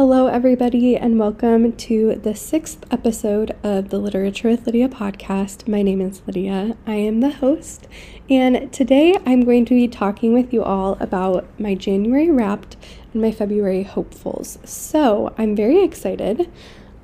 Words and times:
Hello, 0.00 0.28
everybody, 0.28 0.96
and 0.96 1.18
welcome 1.18 1.72
to 1.72 2.14
the 2.14 2.34
sixth 2.34 2.86
episode 2.90 3.54
of 3.62 3.90
the 3.90 3.98
Literature 3.98 4.48
with 4.48 4.64
Lydia 4.64 4.88
podcast. 4.88 5.68
My 5.68 5.82
name 5.82 6.00
is 6.00 6.22
Lydia. 6.26 6.74
I 6.86 6.94
am 6.94 7.20
the 7.20 7.28
host, 7.28 7.86
and 8.30 8.72
today 8.72 9.18
I'm 9.26 9.44
going 9.44 9.66
to 9.66 9.74
be 9.74 9.88
talking 9.88 10.32
with 10.32 10.54
you 10.54 10.62
all 10.62 10.96
about 11.00 11.46
my 11.60 11.74
January 11.74 12.30
wrapped 12.30 12.78
and 13.12 13.20
my 13.20 13.30
February 13.30 13.82
hopefuls. 13.82 14.58
So 14.64 15.34
I'm 15.36 15.54
very 15.54 15.84
excited. 15.84 16.50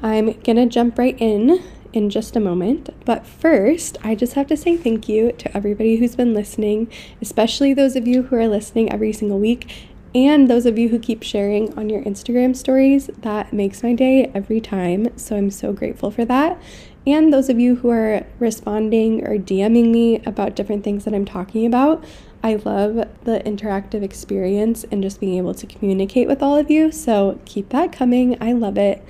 I'm 0.00 0.32
gonna 0.40 0.64
jump 0.64 0.96
right 0.96 1.20
in 1.20 1.62
in 1.92 2.08
just 2.08 2.34
a 2.34 2.40
moment. 2.40 2.88
But 3.04 3.26
first, 3.26 3.98
I 4.02 4.14
just 4.14 4.32
have 4.32 4.46
to 4.46 4.56
say 4.56 4.74
thank 4.78 5.06
you 5.06 5.32
to 5.32 5.54
everybody 5.54 5.96
who's 5.96 6.16
been 6.16 6.32
listening, 6.32 6.90
especially 7.20 7.74
those 7.74 7.94
of 7.94 8.08
you 8.08 8.22
who 8.22 8.36
are 8.36 8.48
listening 8.48 8.90
every 8.90 9.12
single 9.12 9.38
week 9.38 9.70
and 10.16 10.48
those 10.48 10.64
of 10.64 10.78
you 10.78 10.88
who 10.88 10.98
keep 10.98 11.22
sharing 11.22 11.78
on 11.78 11.90
your 11.90 12.02
Instagram 12.02 12.56
stories, 12.56 13.10
that 13.18 13.52
makes 13.52 13.82
my 13.82 13.92
day 13.92 14.32
every 14.34 14.62
time. 14.62 15.16
So 15.18 15.36
I'm 15.36 15.50
so 15.50 15.74
grateful 15.74 16.10
for 16.10 16.24
that. 16.24 16.58
And 17.06 17.30
those 17.30 17.50
of 17.50 17.60
you 17.60 17.76
who 17.76 17.90
are 17.90 18.24
responding 18.38 19.26
or 19.26 19.36
DMing 19.36 19.90
me 19.90 20.22
about 20.24 20.56
different 20.56 20.84
things 20.84 21.04
that 21.04 21.12
I'm 21.12 21.26
talking 21.26 21.66
about, 21.66 22.02
I 22.42 22.54
love 22.54 22.94
the 23.24 23.42
interactive 23.44 24.02
experience 24.02 24.84
and 24.84 25.02
just 25.02 25.20
being 25.20 25.36
able 25.36 25.52
to 25.52 25.66
communicate 25.66 26.28
with 26.28 26.42
all 26.42 26.56
of 26.56 26.70
you. 26.70 26.90
So 26.90 27.38
keep 27.44 27.68
that 27.68 27.92
coming. 27.92 28.38
I 28.42 28.52
love 28.52 28.78
it. 28.78 29.04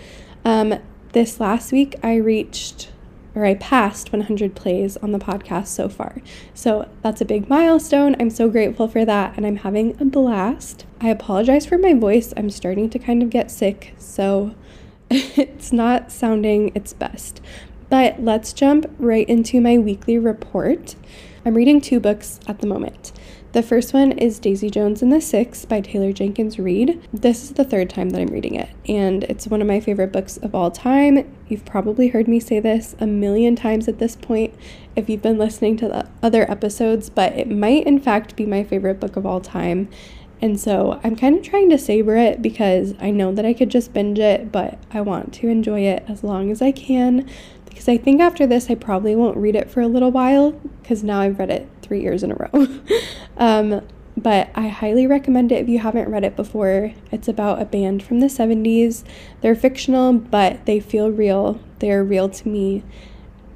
Um, 0.44 0.80
this 1.12 1.38
last 1.38 1.70
week, 1.70 1.94
I 2.02 2.16
reached 2.16 2.90
or 3.36 3.44
I 3.44 3.54
passed 3.54 4.12
100 4.12 4.56
plays 4.56 4.96
on 4.96 5.12
the 5.12 5.18
podcast 5.18 5.68
so 5.68 5.88
far. 5.90 6.16
So 6.54 6.88
that's 7.02 7.20
a 7.20 7.26
big 7.26 7.48
milestone. 7.48 8.16
I'm 8.18 8.30
so 8.30 8.48
grateful 8.48 8.88
for 8.88 9.04
that, 9.04 9.36
and 9.36 9.46
I'm 9.46 9.56
having 9.56 9.94
a 10.00 10.06
blast. 10.06 10.86
I 11.00 11.10
apologize 11.10 11.66
for 11.66 11.76
my 11.76 11.92
voice. 11.92 12.32
I'm 12.36 12.48
starting 12.48 12.88
to 12.90 12.98
kind 12.98 13.22
of 13.22 13.28
get 13.28 13.50
sick, 13.50 13.94
so 13.98 14.54
it's 15.10 15.70
not 15.70 16.10
sounding 16.10 16.72
its 16.74 16.94
best. 16.94 17.42
But 17.90 18.22
let's 18.22 18.54
jump 18.54 18.86
right 18.98 19.28
into 19.28 19.60
my 19.60 19.76
weekly 19.76 20.18
report. 20.18 20.96
I'm 21.44 21.54
reading 21.54 21.80
two 21.80 22.00
books 22.00 22.40
at 22.48 22.60
the 22.60 22.66
moment. 22.66 23.12
The 23.56 23.62
first 23.62 23.94
one 23.94 24.12
is 24.12 24.38
Daisy 24.38 24.68
Jones 24.68 25.00
and 25.00 25.10
the 25.10 25.18
Six 25.18 25.64
by 25.64 25.80
Taylor 25.80 26.12
Jenkins 26.12 26.58
Reid. 26.58 27.00
This 27.10 27.44
is 27.44 27.52
the 27.52 27.64
third 27.64 27.88
time 27.88 28.10
that 28.10 28.20
I'm 28.20 28.26
reading 28.26 28.54
it, 28.54 28.68
and 28.86 29.24
it's 29.24 29.46
one 29.46 29.62
of 29.62 29.66
my 29.66 29.80
favorite 29.80 30.12
books 30.12 30.36
of 30.36 30.54
all 30.54 30.70
time. 30.70 31.26
You've 31.48 31.64
probably 31.64 32.08
heard 32.08 32.28
me 32.28 32.38
say 32.38 32.60
this 32.60 32.94
a 33.00 33.06
million 33.06 33.56
times 33.56 33.88
at 33.88 33.98
this 33.98 34.14
point 34.14 34.52
if 34.94 35.08
you've 35.08 35.22
been 35.22 35.38
listening 35.38 35.78
to 35.78 35.88
the 35.88 36.06
other 36.22 36.42
episodes, 36.50 37.08
but 37.08 37.32
it 37.32 37.48
might 37.48 37.86
in 37.86 37.98
fact 37.98 38.36
be 38.36 38.44
my 38.44 38.62
favorite 38.62 39.00
book 39.00 39.16
of 39.16 39.24
all 39.24 39.40
time. 39.40 39.88
And 40.42 40.60
so 40.60 41.00
I'm 41.02 41.16
kind 41.16 41.38
of 41.38 41.42
trying 41.42 41.70
to 41.70 41.78
savor 41.78 42.14
it 42.14 42.42
because 42.42 42.92
I 43.00 43.10
know 43.10 43.32
that 43.32 43.46
I 43.46 43.54
could 43.54 43.70
just 43.70 43.94
binge 43.94 44.18
it, 44.18 44.52
but 44.52 44.78
I 44.92 45.00
want 45.00 45.32
to 45.32 45.48
enjoy 45.48 45.80
it 45.80 46.04
as 46.08 46.22
long 46.22 46.50
as 46.50 46.60
I 46.60 46.72
can. 46.72 47.26
Because 47.64 47.88
I 47.88 47.96
think 47.96 48.20
after 48.20 48.46
this, 48.46 48.68
I 48.68 48.74
probably 48.74 49.16
won't 49.16 49.38
read 49.38 49.56
it 49.56 49.70
for 49.70 49.80
a 49.80 49.88
little 49.88 50.10
while 50.10 50.52
because 50.82 51.02
now 51.02 51.20
I've 51.20 51.38
read 51.38 51.50
it 51.50 51.68
three 51.86 52.02
years 52.02 52.22
in 52.22 52.32
a 52.32 52.34
row. 52.34 52.68
um, 53.36 53.82
but 54.16 54.50
I 54.54 54.68
highly 54.68 55.06
recommend 55.06 55.52
it 55.52 55.60
if 55.60 55.68
you 55.68 55.78
haven't 55.78 56.10
read 56.10 56.24
it 56.24 56.36
before. 56.36 56.92
It's 57.12 57.28
about 57.28 57.60
a 57.60 57.66
band 57.66 58.02
from 58.02 58.20
the 58.20 58.26
70s. 58.26 59.04
They're 59.42 59.54
fictional, 59.54 60.14
but 60.14 60.64
they 60.64 60.80
feel 60.80 61.10
real. 61.10 61.60
They 61.80 61.90
are 61.90 62.02
real 62.02 62.28
to 62.30 62.48
me. 62.48 62.82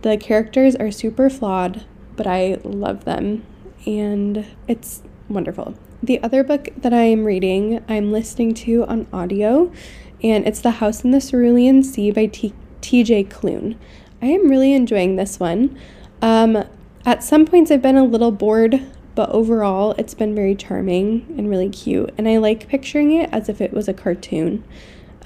The 0.02 0.18
characters 0.18 0.76
are 0.76 0.90
super 0.90 1.30
flawed, 1.30 1.84
but 2.16 2.26
I 2.26 2.58
love 2.62 3.04
them. 3.04 3.44
And 3.86 4.46
it's 4.68 5.02
wonderful. 5.28 5.74
The 6.02 6.22
other 6.22 6.42
book 6.44 6.68
that 6.76 6.92
I 6.92 7.02
am 7.02 7.24
reading, 7.24 7.82
I'm 7.88 8.12
listening 8.12 8.54
to 8.54 8.84
on 8.86 9.06
audio, 9.12 9.72
and 10.22 10.46
it's 10.46 10.60
The 10.60 10.72
House 10.72 11.04
in 11.04 11.10
the 11.10 11.20
Cerulean 11.20 11.82
Sea 11.82 12.10
by 12.10 12.26
TJ 12.26 13.28
Klune. 13.28 13.76
I 14.22 14.26
am 14.26 14.48
really 14.48 14.74
enjoying 14.74 15.16
this 15.16 15.40
one. 15.40 15.78
Um, 16.20 16.64
at 17.04 17.22
some 17.22 17.46
points, 17.46 17.70
I've 17.70 17.82
been 17.82 17.96
a 17.96 18.04
little 18.04 18.30
bored, 18.30 18.80
but 19.14 19.30
overall, 19.30 19.92
it's 19.98 20.14
been 20.14 20.34
very 20.34 20.54
charming 20.54 21.34
and 21.36 21.48
really 21.48 21.68
cute. 21.68 22.12
And 22.18 22.28
I 22.28 22.36
like 22.38 22.68
picturing 22.68 23.12
it 23.12 23.30
as 23.32 23.48
if 23.48 23.60
it 23.60 23.72
was 23.72 23.88
a 23.88 23.94
cartoon. 23.94 24.64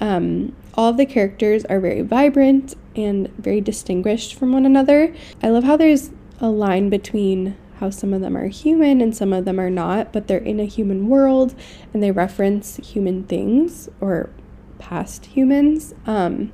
Um, 0.01 0.55
all 0.73 0.89
of 0.89 0.97
the 0.97 1.05
characters 1.05 1.65
are 1.65 1.79
very 1.79 2.01
vibrant 2.01 2.75
and 2.95 3.29
very 3.37 3.61
distinguished 3.61 4.35
from 4.35 4.51
one 4.51 4.65
another. 4.65 5.13
I 5.41 5.49
love 5.49 5.63
how 5.63 5.77
there's 5.77 6.11
a 6.39 6.49
line 6.49 6.89
between 6.89 7.55
how 7.79 7.89
some 7.89 8.13
of 8.13 8.21
them 8.21 8.37
are 8.37 8.47
human 8.47 9.01
and 9.01 9.15
some 9.15 9.33
of 9.33 9.45
them 9.45 9.59
are 9.59 9.69
not, 9.69 10.13
but 10.13 10.27
they're 10.27 10.37
in 10.37 10.59
a 10.59 10.65
human 10.65 11.07
world 11.07 11.55
and 11.93 12.01
they 12.01 12.11
reference 12.11 12.77
human 12.77 13.23
things 13.23 13.89
or 13.99 14.29
past 14.79 15.27
humans. 15.27 15.93
Um, 16.05 16.51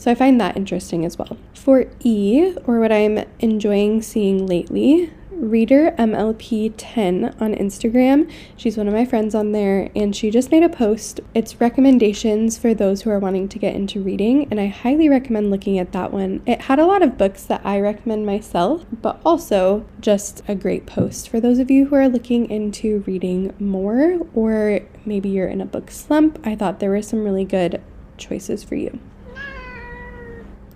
so 0.00 0.10
I 0.10 0.14
find 0.14 0.40
that 0.40 0.56
interesting 0.56 1.04
as 1.04 1.18
well. 1.18 1.36
For 1.52 1.84
E, 2.00 2.54
or 2.66 2.80
what 2.80 2.90
I'm 2.90 3.22
enjoying 3.40 4.00
seeing 4.00 4.46
lately, 4.46 5.12
reader 5.30 5.94
MLP10 5.98 7.38
on 7.38 7.54
Instagram. 7.54 8.30
She's 8.56 8.78
one 8.78 8.88
of 8.88 8.94
my 8.94 9.04
friends 9.04 9.34
on 9.34 9.52
there, 9.52 9.90
and 9.94 10.16
she 10.16 10.30
just 10.30 10.50
made 10.50 10.62
a 10.62 10.70
post. 10.70 11.20
It's 11.34 11.60
recommendations 11.60 12.56
for 12.56 12.72
those 12.72 13.02
who 13.02 13.10
are 13.10 13.18
wanting 13.18 13.50
to 13.50 13.58
get 13.58 13.74
into 13.74 14.00
reading, 14.00 14.48
and 14.50 14.58
I 14.58 14.68
highly 14.68 15.10
recommend 15.10 15.50
looking 15.50 15.78
at 15.78 15.92
that 15.92 16.14
one. 16.14 16.42
It 16.46 16.62
had 16.62 16.78
a 16.78 16.86
lot 16.86 17.02
of 17.02 17.18
books 17.18 17.44
that 17.44 17.60
I 17.62 17.78
recommend 17.78 18.24
myself, 18.24 18.86
but 19.02 19.20
also 19.22 19.84
just 20.00 20.42
a 20.48 20.54
great 20.54 20.86
post 20.86 21.28
for 21.28 21.40
those 21.40 21.58
of 21.58 21.70
you 21.70 21.84
who 21.86 21.96
are 21.96 22.08
looking 22.08 22.50
into 22.50 23.00
reading 23.06 23.54
more, 23.58 24.18
or 24.34 24.80
maybe 25.04 25.28
you're 25.28 25.48
in 25.48 25.60
a 25.60 25.66
book 25.66 25.90
slump. 25.90 26.38
I 26.42 26.56
thought 26.56 26.80
there 26.80 26.88
were 26.88 27.02
some 27.02 27.22
really 27.22 27.44
good 27.44 27.82
choices 28.16 28.64
for 28.64 28.76
you. 28.76 28.98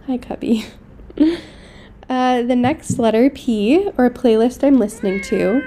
Hi, 0.07 0.19
Cubby. 0.19 0.67
uh, 2.11 2.43
the 2.43 2.55
next 2.55 2.99
letter, 2.99 3.31
P, 3.31 3.89
or 3.97 4.11
playlist 4.11 4.63
I'm 4.63 4.79
listening 4.79 5.23
to, 5.23 5.67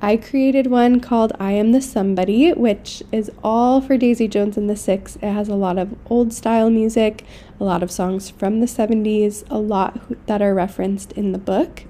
I 0.00 0.16
created 0.16 0.66
one 0.66 0.98
called 0.98 1.32
I 1.38 1.52
Am 1.52 1.70
the 1.70 1.80
Somebody, 1.80 2.50
which 2.54 3.04
is 3.12 3.30
all 3.44 3.80
for 3.80 3.96
Daisy 3.96 4.26
Jones 4.26 4.56
and 4.56 4.68
the 4.68 4.74
Six. 4.74 5.14
It 5.22 5.30
has 5.30 5.48
a 5.48 5.54
lot 5.54 5.78
of 5.78 5.94
old 6.10 6.32
style 6.32 6.70
music, 6.70 7.24
a 7.60 7.62
lot 7.62 7.84
of 7.84 7.92
songs 7.92 8.30
from 8.30 8.58
the 8.58 8.66
70s, 8.66 9.44
a 9.48 9.58
lot 9.58 10.26
that 10.26 10.42
are 10.42 10.54
referenced 10.54 11.12
in 11.12 11.30
the 11.30 11.38
book, 11.38 11.84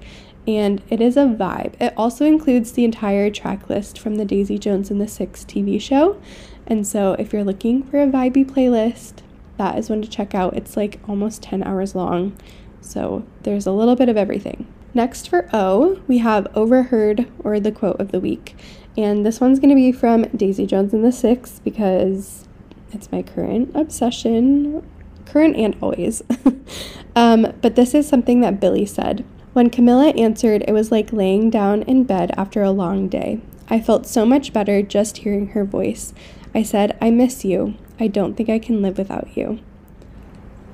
and 0.45 0.79
it 0.91 1.01
is 1.01 1.17
a 1.17 1.21
vibe. 1.25 1.73
It 1.81 1.95
also 1.97 2.23
includes 2.23 2.73
the 2.73 2.85
entire 2.85 3.31
track 3.31 3.67
list 3.67 3.97
from 3.97 4.17
the 4.17 4.25
Daisy 4.25 4.59
Jones 4.59 4.91
and 4.91 5.01
the 5.01 5.07
Six 5.07 5.43
TV 5.43 5.81
show. 5.81 6.21
And 6.67 6.85
so 6.85 7.13
if 7.13 7.33
you're 7.33 7.43
looking 7.43 7.81
for 7.81 7.99
a 7.99 8.05
vibey 8.05 8.45
playlist, 8.45 9.22
that 9.57 9.77
is 9.77 9.89
one 9.89 10.01
to 10.01 10.09
check 10.09 10.33
out. 10.33 10.55
It's 10.55 10.75
like 10.77 10.99
almost 11.07 11.43
10 11.43 11.63
hours 11.63 11.95
long, 11.95 12.35
so 12.81 13.25
there's 13.43 13.65
a 13.65 13.71
little 13.71 13.95
bit 13.95 14.09
of 14.09 14.17
everything. 14.17 14.67
Next 14.93 15.27
for 15.27 15.49
O, 15.53 16.01
we 16.07 16.19
have 16.19 16.47
Overheard 16.55 17.31
or 17.43 17.59
the 17.59 17.71
quote 17.71 17.99
of 17.99 18.11
the 18.11 18.19
week. 18.19 18.55
And 18.95 19.25
this 19.25 19.41
one's 19.41 19.59
going 19.59 19.69
to 19.69 19.75
be 19.75 19.91
from 19.91 20.23
Daisy 20.35 20.67
Jones 20.67 20.93
and 20.93 21.03
the 21.03 21.11
Six 21.11 21.59
because 21.63 22.47
it's 22.91 23.11
my 23.11 23.23
current 23.23 23.75
obsession, 23.75 24.87
current 25.25 25.55
and 25.55 25.75
always. 25.81 26.21
um, 27.15 27.53
but 27.61 27.75
this 27.75 27.95
is 27.95 28.07
something 28.07 28.41
that 28.41 28.59
Billy 28.59 28.85
said. 28.85 29.25
When 29.53 29.71
Camilla 29.71 30.09
answered, 30.09 30.63
it 30.67 30.73
was 30.73 30.91
like 30.91 31.11
laying 31.11 31.49
down 31.49 31.81
in 31.83 32.03
bed 32.03 32.31
after 32.37 32.61
a 32.61 32.71
long 32.71 33.07
day. 33.07 33.41
I 33.69 33.79
felt 33.79 34.05
so 34.05 34.25
much 34.25 34.53
better 34.53 34.83
just 34.83 35.17
hearing 35.17 35.49
her 35.49 35.65
voice. 35.65 36.13
I 36.53 36.61
said, 36.61 36.97
I 37.01 37.09
miss 37.09 37.43
you. 37.43 37.75
I 37.99 38.07
don't 38.07 38.35
think 38.35 38.49
I 38.49 38.59
can 38.59 38.81
live 38.81 38.97
without 38.97 39.35
you. 39.35 39.59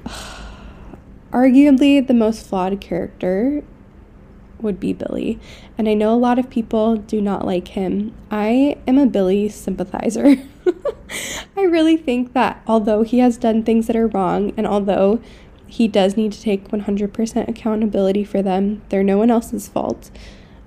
Arguably, 1.31 2.05
the 2.05 2.13
most 2.13 2.45
flawed 2.45 2.79
character 2.79 3.63
would 4.61 4.79
be 4.79 4.93
Billy, 4.93 5.39
and 5.77 5.87
I 5.87 5.93
know 5.93 6.13
a 6.13 6.17
lot 6.17 6.39
of 6.39 6.49
people 6.49 6.97
do 6.97 7.21
not 7.21 7.45
like 7.45 7.69
him. 7.69 8.13
I 8.31 8.77
am 8.87 8.97
a 8.97 9.05
Billy 9.05 9.49
sympathizer. 9.49 10.37
I 11.57 11.61
really 11.63 11.97
think 11.97 12.33
that 12.33 12.61
although 12.67 13.03
he 13.03 13.19
has 13.19 13.37
done 13.37 13.63
things 13.63 13.87
that 13.87 13.95
are 13.95 14.07
wrong, 14.07 14.53
and 14.57 14.65
although 14.65 15.21
he 15.67 15.87
does 15.87 16.17
need 16.17 16.31
to 16.31 16.41
take 16.41 16.69
100% 16.69 17.47
accountability 17.47 18.23
for 18.23 18.41
them, 18.41 18.81
they're 18.89 19.03
no 19.03 19.17
one 19.17 19.29
else's 19.29 19.67
fault. 19.67 20.09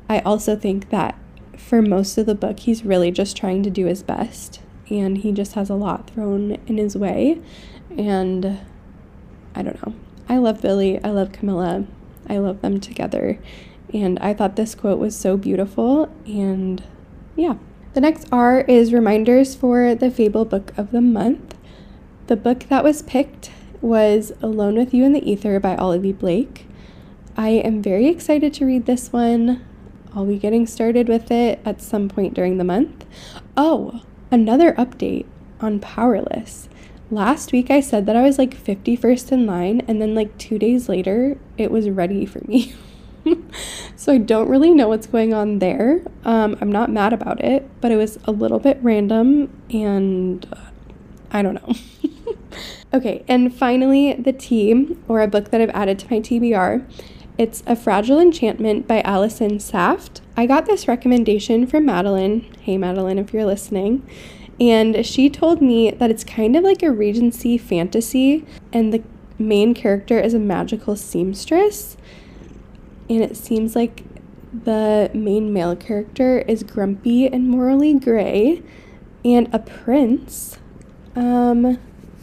I 0.08 0.20
also 0.20 0.56
think 0.56 0.90
that 0.90 1.18
for 1.56 1.82
most 1.82 2.18
of 2.18 2.26
the 2.26 2.34
book, 2.34 2.60
he's 2.60 2.84
really 2.84 3.10
just 3.10 3.36
trying 3.36 3.62
to 3.62 3.70
do 3.70 3.86
his 3.86 4.02
best 4.02 4.60
and 4.92 5.18
he 5.18 5.32
just 5.32 5.54
has 5.54 5.70
a 5.70 5.74
lot 5.74 6.10
thrown 6.10 6.58
in 6.66 6.76
his 6.76 6.96
way. 6.96 7.40
And 7.96 8.60
I 9.54 9.62
don't 9.62 9.84
know. 9.86 9.94
I 10.28 10.38
love 10.38 10.60
Billy. 10.60 11.02
I 11.02 11.10
love 11.10 11.32
Camilla. 11.32 11.86
I 12.28 12.38
love 12.38 12.60
them 12.60 12.78
together. 12.78 13.38
And 13.92 14.18
I 14.20 14.34
thought 14.34 14.56
this 14.56 14.74
quote 14.74 14.98
was 14.98 15.16
so 15.16 15.36
beautiful. 15.36 16.14
And 16.26 16.82
yeah. 17.36 17.54
The 17.94 18.00
next 18.00 18.26
R 18.32 18.60
is 18.62 18.94
reminders 18.94 19.54
for 19.54 19.94
the 19.94 20.10
Fable 20.10 20.46
Book 20.46 20.72
of 20.78 20.92
the 20.92 21.02
Month. 21.02 21.54
The 22.26 22.36
book 22.36 22.60
that 22.70 22.84
was 22.84 23.02
picked 23.02 23.50
was 23.82 24.32
Alone 24.40 24.76
with 24.76 24.94
You 24.94 25.04
in 25.04 25.12
the 25.12 25.30
Ether 25.30 25.60
by 25.60 25.76
Olivia 25.76 26.14
Blake. 26.14 26.66
I 27.36 27.50
am 27.50 27.82
very 27.82 28.08
excited 28.08 28.54
to 28.54 28.64
read 28.64 28.86
this 28.86 29.12
one. 29.12 29.62
I'll 30.14 30.24
be 30.24 30.38
getting 30.38 30.66
started 30.66 31.08
with 31.08 31.30
it 31.30 31.60
at 31.64 31.82
some 31.82 32.08
point 32.08 32.32
during 32.32 32.56
the 32.56 32.64
month. 32.64 33.04
Oh, 33.56 34.02
Another 34.32 34.72
update 34.72 35.26
on 35.60 35.78
Powerless. 35.78 36.70
last 37.10 37.52
week 37.52 37.70
I 37.70 37.80
said 37.82 38.06
that 38.06 38.16
I 38.16 38.22
was 38.22 38.38
like 38.38 38.56
51st 38.56 39.30
in 39.30 39.44
line, 39.44 39.82
and 39.86 40.00
then 40.00 40.14
like 40.14 40.38
two 40.38 40.58
days 40.58 40.88
later, 40.88 41.36
it 41.58 41.70
was 41.70 41.90
ready 41.90 42.24
for 42.24 42.40
me. 42.48 42.74
so 43.94 44.14
I 44.14 44.16
don't 44.16 44.48
really 44.48 44.70
know 44.70 44.88
what's 44.88 45.06
going 45.06 45.34
on 45.34 45.58
there. 45.58 46.00
Um, 46.24 46.56
I'm 46.62 46.72
not 46.72 46.90
mad 46.90 47.12
about 47.12 47.44
it, 47.44 47.68
but 47.82 47.92
it 47.92 47.96
was 47.96 48.18
a 48.24 48.32
little 48.32 48.58
bit 48.58 48.78
random, 48.80 49.50
and 49.68 50.46
uh, 50.50 50.70
I 51.30 51.42
don't 51.42 51.56
know. 51.56 51.74
okay, 52.94 53.26
and 53.28 53.54
finally, 53.54 54.14
The 54.14 54.32
Tea, 54.32 54.96
or 55.08 55.20
a 55.20 55.28
book 55.28 55.50
that 55.50 55.60
I've 55.60 55.68
added 55.74 55.98
to 55.98 56.06
my 56.10 56.20
TBR. 56.20 56.86
It's 57.38 57.62
A 57.66 57.74
Fragile 57.74 58.20
Enchantment 58.20 58.86
by 58.86 59.00
Allison 59.00 59.58
Saft. 59.58 60.20
I 60.36 60.44
got 60.44 60.66
this 60.66 60.86
recommendation 60.86 61.66
from 61.66 61.86
Madeline. 61.86 62.46
Hey, 62.60 62.76
Madeline, 62.76 63.18
if 63.18 63.32
you're 63.32 63.46
listening. 63.46 64.06
And 64.60 65.04
she 65.06 65.30
told 65.30 65.62
me 65.62 65.90
that 65.92 66.10
it's 66.10 66.24
kind 66.24 66.54
of 66.56 66.62
like 66.62 66.82
a 66.82 66.92
Regency 66.92 67.56
fantasy, 67.56 68.44
and 68.70 68.92
the 68.92 69.02
main 69.38 69.72
character 69.72 70.20
is 70.20 70.34
a 70.34 70.38
magical 70.38 70.94
seamstress. 70.94 71.96
And 73.08 73.22
it 73.22 73.34
seems 73.34 73.74
like 73.74 74.04
the 74.52 75.10
main 75.14 75.54
male 75.54 75.74
character 75.74 76.40
is 76.40 76.62
grumpy 76.62 77.26
and 77.26 77.48
morally 77.48 77.94
gray, 77.94 78.62
and 79.24 79.48
a 79.54 79.58
prince. 79.58 80.58
Um, 81.16 81.78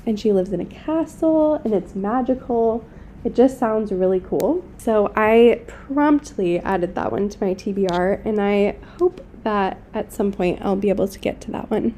and 0.06 0.20
she 0.20 0.32
lives 0.32 0.54
in 0.54 0.62
a 0.62 0.66
castle, 0.66 1.56
and 1.66 1.74
it's 1.74 1.96
magical. 1.96 2.88
It 3.24 3.36
just 3.36 3.60
sounds 3.60 3.92
really 3.92 4.22
cool. 4.22 4.64
So 4.78 5.12
I 5.16 5.62
promptly 5.68 6.60
added 6.60 6.96
that 6.96 7.12
one 7.12 7.30
to 7.30 7.44
my 7.44 7.54
TBR, 7.54 8.26
and 8.26 8.40
I 8.40 8.78
hope 8.98 9.22
that 9.44 9.82
at 9.94 10.14
some 10.14 10.32
point 10.32 10.60
I'll 10.62 10.76
be 10.76 10.90
able 10.90 11.08
to 11.08 11.20
get 11.20 11.42
to 11.42 11.52
that 11.52 11.70
one. 11.70 11.96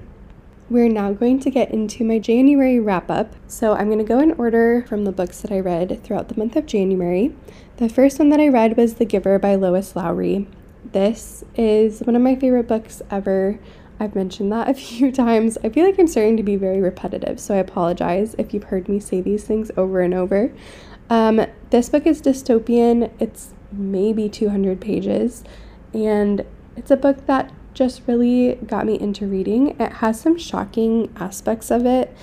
We're 0.70 0.90
now 0.90 1.12
going 1.12 1.40
to 1.42 1.50
get 1.50 1.72
into 1.72 2.06
my 2.06 2.18
January 2.18 2.80
wrap 2.80 3.12
up. 3.12 3.36
So 3.48 3.74
I'm 3.74 3.88
going 3.88 4.00
to 4.00 4.06
go 4.06 4.20
in 4.20 4.32
order 4.34 4.86
from 4.88 5.04
the 5.04 5.12
books 5.12 5.42
that 5.42 5.52
I 5.52 5.60
read 5.60 6.02
throughout 6.04 6.30
the 6.30 6.38
month 6.38 6.56
of 6.56 6.66
January. 6.66 7.36
The 7.78 7.90
first 7.90 8.20
one 8.20 8.30
that 8.30 8.40
I 8.40 8.48
read 8.48 8.78
was 8.78 8.96
The 8.96 9.06
Giver 9.06 9.38
by 9.38 9.56
Lois 9.56 9.96
Lowry. 9.96 10.48
This 10.86 11.44
is 11.56 12.00
one 12.00 12.16
of 12.16 12.22
my 12.22 12.36
favorite 12.36 12.68
books 12.68 13.02
ever. 13.12 13.60
I've 14.00 14.16
mentioned 14.16 14.52
that 14.52 14.70
a 14.70 14.74
few 14.76 15.12
times. 15.12 15.58
I 15.64 15.70
feel 15.70 15.86
like 15.86 16.00
I'm 16.00 16.08
starting 16.08 16.38
to 16.38 16.44
be 16.44 16.56
very 16.56 16.82
repetitive, 16.82 17.40
so 17.40 17.54
I 17.54 17.58
apologize 17.58 18.34
if 18.38 18.54
you've 18.54 18.64
heard 18.64 18.88
me 18.90 19.00
say 19.00 19.22
these 19.22 19.44
things 19.44 19.72
over 19.78 20.02
and 20.02 20.14
over. 20.14 20.52
Um, 21.12 21.46
this 21.72 21.90
book 21.90 22.08
is 22.08 22.22
dystopian, 22.22 23.12
it's 23.20 23.50
maybe 23.70 24.30
200 24.30 24.80
pages, 24.80 25.44
and 25.94 26.46
it's 26.78 26.90
a 26.90 26.96
book 26.96 27.26
that 27.26 27.52
just 27.74 28.04
really 28.08 28.56
got 28.66 28.86
me 28.86 28.98
into 28.98 29.28
reading. 29.28 29.76
It 29.78 29.92
has 29.96 30.22
some 30.22 30.38
shocking 30.38 31.14
aspects 31.18 31.70
of 31.70 31.86
it, 31.86 32.16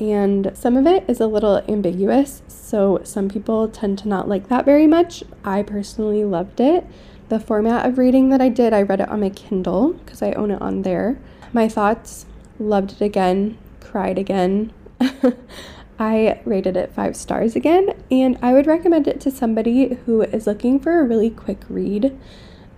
and 0.00 0.52
some 0.54 0.78
of 0.78 0.86
it 0.86 1.04
is 1.06 1.20
a 1.20 1.26
little 1.26 1.58
ambiguous, 1.68 2.40
so 2.48 3.02
some 3.04 3.28
people 3.28 3.68
tend 3.68 3.98
to 3.98 4.08
not 4.08 4.26
like 4.26 4.48
that 4.48 4.64
very 4.64 4.86
much. 4.86 5.22
I 5.44 5.62
personally 5.62 6.24
loved 6.24 6.60
it. 6.60 6.86
The 7.28 7.40
format 7.40 7.84
of 7.84 7.98
reading 7.98 8.30
that 8.30 8.40
I 8.40 8.48
did, 8.48 8.72
I 8.72 8.80
read 8.80 9.02
it 9.02 9.10
on 9.10 9.20
my 9.20 9.28
Kindle 9.28 9.92
because 9.92 10.22
I 10.22 10.32
own 10.32 10.50
it 10.50 10.62
on 10.62 10.80
there. 10.80 11.18
My 11.52 11.68
thoughts 11.68 12.24
loved 12.58 12.92
it 12.92 13.02
again, 13.02 13.58
cried 13.80 14.18
again. 14.18 14.72
I 16.00 16.40
rated 16.46 16.78
it 16.78 16.94
five 16.94 17.14
stars 17.14 17.54
again, 17.54 17.90
and 18.10 18.38
I 18.40 18.54
would 18.54 18.66
recommend 18.66 19.06
it 19.06 19.20
to 19.20 19.30
somebody 19.30 19.98
who 20.06 20.22
is 20.22 20.46
looking 20.46 20.80
for 20.80 20.98
a 20.98 21.04
really 21.04 21.28
quick 21.28 21.60
read 21.68 22.18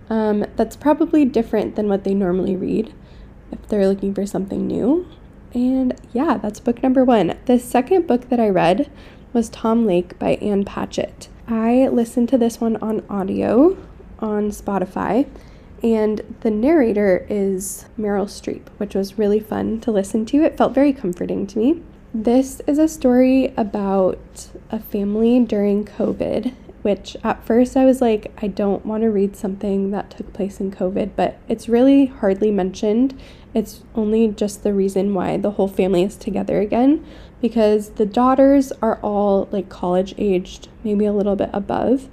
um, 0.09 0.45
that's 0.57 0.75
probably 0.75 1.23
different 1.23 1.77
than 1.77 1.87
what 1.87 2.03
they 2.03 2.13
normally 2.13 2.57
read 2.57 2.93
if 3.49 3.65
they're 3.69 3.87
looking 3.87 4.13
for 4.13 4.25
something 4.25 4.67
new. 4.67 5.07
And 5.53 5.97
yeah, 6.11 6.37
that's 6.37 6.59
book 6.59 6.83
number 6.83 7.05
one. 7.05 7.37
The 7.45 7.59
second 7.59 8.07
book 8.07 8.27
that 8.27 8.41
I 8.41 8.49
read 8.49 8.91
was 9.31 9.47
Tom 9.47 9.85
Lake 9.85 10.19
by 10.19 10.31
Ann 10.35 10.65
Patchett. 10.65 11.29
I 11.47 11.87
listened 11.87 12.27
to 12.29 12.37
this 12.37 12.59
one 12.59 12.75
on 12.77 13.05
audio 13.09 13.77
on 14.19 14.51
Spotify, 14.51 15.29
and 15.81 16.21
the 16.41 16.51
narrator 16.51 17.25
is 17.29 17.85
Meryl 17.97 18.25
Streep, 18.25 18.67
which 18.79 18.95
was 18.95 19.17
really 19.17 19.39
fun 19.39 19.79
to 19.79 19.91
listen 19.91 20.25
to. 20.25 20.43
It 20.43 20.57
felt 20.57 20.73
very 20.73 20.91
comforting 20.91 21.47
to 21.47 21.57
me. 21.57 21.83
This 22.13 22.61
is 22.67 22.77
a 22.77 22.87
story 22.87 23.53
about 23.57 24.49
a 24.69 24.79
family 24.79 25.39
during 25.39 25.83
COVID 25.83 26.53
which 26.83 27.15
at 27.23 27.43
first 27.45 27.75
I 27.75 27.85
was 27.85 28.01
like, 28.01 28.31
I 28.41 28.47
don't 28.47 28.85
want 28.85 29.03
to 29.03 29.09
read 29.09 29.35
something 29.35 29.91
that 29.91 30.11
took 30.11 30.33
place 30.33 30.59
in 30.59 30.69
COVID, 30.69 31.11
but 31.15 31.39
it's 31.47 31.69
really 31.69 32.07
hardly 32.07 32.51
mentioned. 32.51 33.19
It's 33.53 33.83
only 33.95 34.27
just 34.27 34.63
the 34.63 34.73
reason 34.73 35.13
why 35.13 35.37
the 35.37 35.51
whole 35.51 35.69
family 35.69 36.03
is 36.03 36.17
together 36.17 36.59
again 36.59 37.05
because 37.41 37.91
the 37.91 38.05
daughters 38.05 38.71
are 38.81 38.99
all 39.01 39.47
like 39.51 39.69
college 39.69 40.13
aged, 40.17 40.67
maybe 40.83 41.05
a 41.05 41.13
little 41.13 41.37
bit 41.37 41.49
above, 41.53 42.09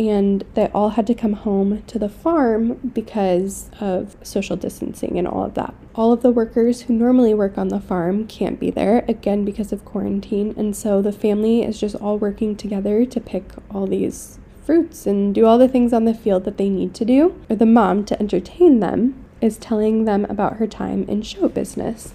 and 0.00 0.44
they 0.54 0.66
all 0.68 0.90
had 0.90 1.06
to 1.06 1.14
come 1.14 1.34
home 1.34 1.82
to 1.82 1.98
the 1.98 2.08
farm 2.08 2.74
because 2.92 3.70
of 3.80 4.16
social 4.22 4.56
distancing 4.56 5.16
and 5.16 5.28
all 5.28 5.44
of 5.44 5.54
that. 5.54 5.74
All 5.98 6.12
of 6.12 6.22
the 6.22 6.30
workers 6.30 6.82
who 6.82 6.94
normally 6.94 7.34
work 7.34 7.58
on 7.58 7.70
the 7.70 7.80
farm 7.80 8.28
can't 8.28 8.60
be 8.60 8.70
there 8.70 9.04
again 9.08 9.44
because 9.44 9.72
of 9.72 9.84
quarantine, 9.84 10.54
and 10.56 10.76
so 10.76 11.02
the 11.02 11.10
family 11.10 11.64
is 11.64 11.80
just 11.80 11.96
all 11.96 12.16
working 12.16 12.54
together 12.54 13.04
to 13.04 13.20
pick 13.20 13.50
all 13.68 13.88
these 13.88 14.38
fruits 14.64 15.08
and 15.08 15.34
do 15.34 15.44
all 15.44 15.58
the 15.58 15.66
things 15.66 15.92
on 15.92 16.04
the 16.04 16.14
field 16.14 16.44
that 16.44 16.56
they 16.56 16.68
need 16.68 16.94
to 16.94 17.04
do. 17.04 17.34
Or 17.50 17.56
the 17.56 17.66
mom, 17.66 18.04
to 18.04 18.20
entertain 18.20 18.78
them, 18.78 19.16
is 19.40 19.56
telling 19.56 20.04
them 20.04 20.24
about 20.26 20.58
her 20.58 20.68
time 20.68 21.02
in 21.08 21.22
show 21.22 21.48
business. 21.48 22.14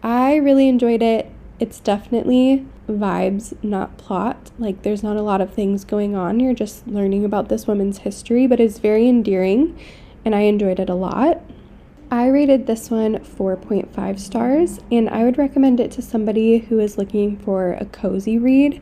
I 0.00 0.36
really 0.36 0.68
enjoyed 0.68 1.02
it. 1.02 1.28
It's 1.58 1.80
definitely 1.80 2.66
vibes, 2.88 3.52
not 3.64 3.98
plot. 3.98 4.52
Like, 4.60 4.82
there's 4.82 5.02
not 5.02 5.16
a 5.16 5.22
lot 5.22 5.40
of 5.40 5.52
things 5.52 5.84
going 5.84 6.14
on. 6.14 6.38
You're 6.38 6.54
just 6.54 6.86
learning 6.86 7.24
about 7.24 7.48
this 7.48 7.66
woman's 7.66 7.98
history, 7.98 8.46
but 8.46 8.60
it's 8.60 8.78
very 8.78 9.08
endearing, 9.08 9.76
and 10.24 10.36
I 10.36 10.42
enjoyed 10.42 10.78
it 10.78 10.88
a 10.88 10.94
lot. 10.94 11.42
I 12.10 12.28
rated 12.28 12.66
this 12.66 12.90
one 12.90 13.18
4.5 13.18 14.18
stars, 14.18 14.80
and 14.90 15.10
I 15.10 15.24
would 15.24 15.36
recommend 15.36 15.78
it 15.78 15.90
to 15.92 16.00
somebody 16.00 16.56
who 16.56 16.80
is 16.80 16.96
looking 16.96 17.36
for 17.36 17.74
a 17.74 17.84
cozy 17.84 18.38
read, 18.38 18.80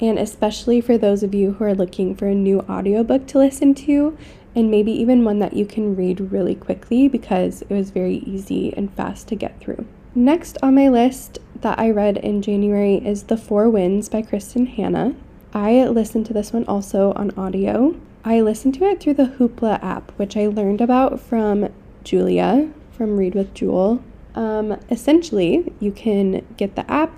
and 0.00 0.18
especially 0.18 0.82
for 0.82 0.98
those 0.98 1.22
of 1.22 1.34
you 1.34 1.52
who 1.52 1.64
are 1.64 1.74
looking 1.74 2.14
for 2.14 2.26
a 2.26 2.34
new 2.34 2.60
audiobook 2.68 3.26
to 3.28 3.38
listen 3.38 3.74
to, 3.76 4.18
and 4.54 4.70
maybe 4.70 4.92
even 4.92 5.24
one 5.24 5.38
that 5.38 5.54
you 5.54 5.64
can 5.64 5.96
read 5.96 6.30
really 6.30 6.54
quickly 6.54 7.08
because 7.08 7.62
it 7.62 7.70
was 7.70 7.88
very 7.88 8.16
easy 8.16 8.74
and 8.76 8.92
fast 8.92 9.28
to 9.28 9.34
get 9.34 9.58
through. 9.60 9.86
Next 10.14 10.58
on 10.62 10.74
my 10.74 10.90
list 10.90 11.38
that 11.62 11.78
I 11.78 11.88
read 11.88 12.18
in 12.18 12.42
January 12.42 12.96
is 12.96 13.24
The 13.24 13.38
Four 13.38 13.70
Winds 13.70 14.10
by 14.10 14.20
Kristin 14.20 14.68
Hannah. 14.68 15.14
I 15.54 15.86
listened 15.86 16.26
to 16.26 16.34
this 16.34 16.52
one 16.52 16.66
also 16.66 17.14
on 17.14 17.30
audio. 17.30 17.98
I 18.26 18.42
listened 18.42 18.74
to 18.74 18.84
it 18.84 19.00
through 19.00 19.14
the 19.14 19.34
Hoopla 19.38 19.82
app, 19.82 20.10
which 20.18 20.36
I 20.36 20.48
learned 20.48 20.82
about 20.82 21.18
from 21.18 21.70
Julia 22.04 22.70
from 22.92 23.16
Read 23.16 23.34
with 23.34 23.54
Jewel. 23.54 24.02
Um, 24.34 24.78
essentially, 24.90 25.72
you 25.80 25.92
can 25.92 26.46
get 26.56 26.76
the 26.76 26.88
app, 26.90 27.12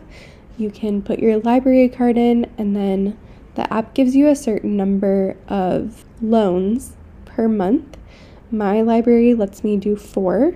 you 0.56 0.70
can 0.70 1.02
put 1.02 1.18
your 1.18 1.38
library 1.38 1.88
card 1.88 2.16
in, 2.16 2.50
and 2.56 2.74
then 2.74 3.18
the 3.54 3.72
app 3.72 3.94
gives 3.94 4.14
you 4.14 4.28
a 4.28 4.36
certain 4.36 4.76
number 4.76 5.36
of 5.48 6.04
loans 6.22 6.96
per 7.24 7.48
month. 7.48 7.96
My 8.50 8.80
library 8.80 9.34
lets 9.34 9.62
me 9.62 9.76
do 9.76 9.96
four. 9.96 10.54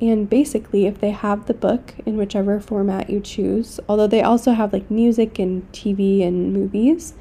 And 0.00 0.30
basically, 0.30 0.86
if 0.86 1.00
they 1.00 1.10
have 1.10 1.46
the 1.46 1.54
book 1.54 1.94
in 2.06 2.16
whichever 2.16 2.60
format 2.60 3.10
you 3.10 3.20
choose, 3.20 3.80
although 3.88 4.06
they 4.06 4.22
also 4.22 4.52
have 4.52 4.72
like 4.72 4.90
music 4.90 5.38
and 5.40 5.70
TV 5.72 6.24
and 6.24 6.52
movies, 6.52 7.14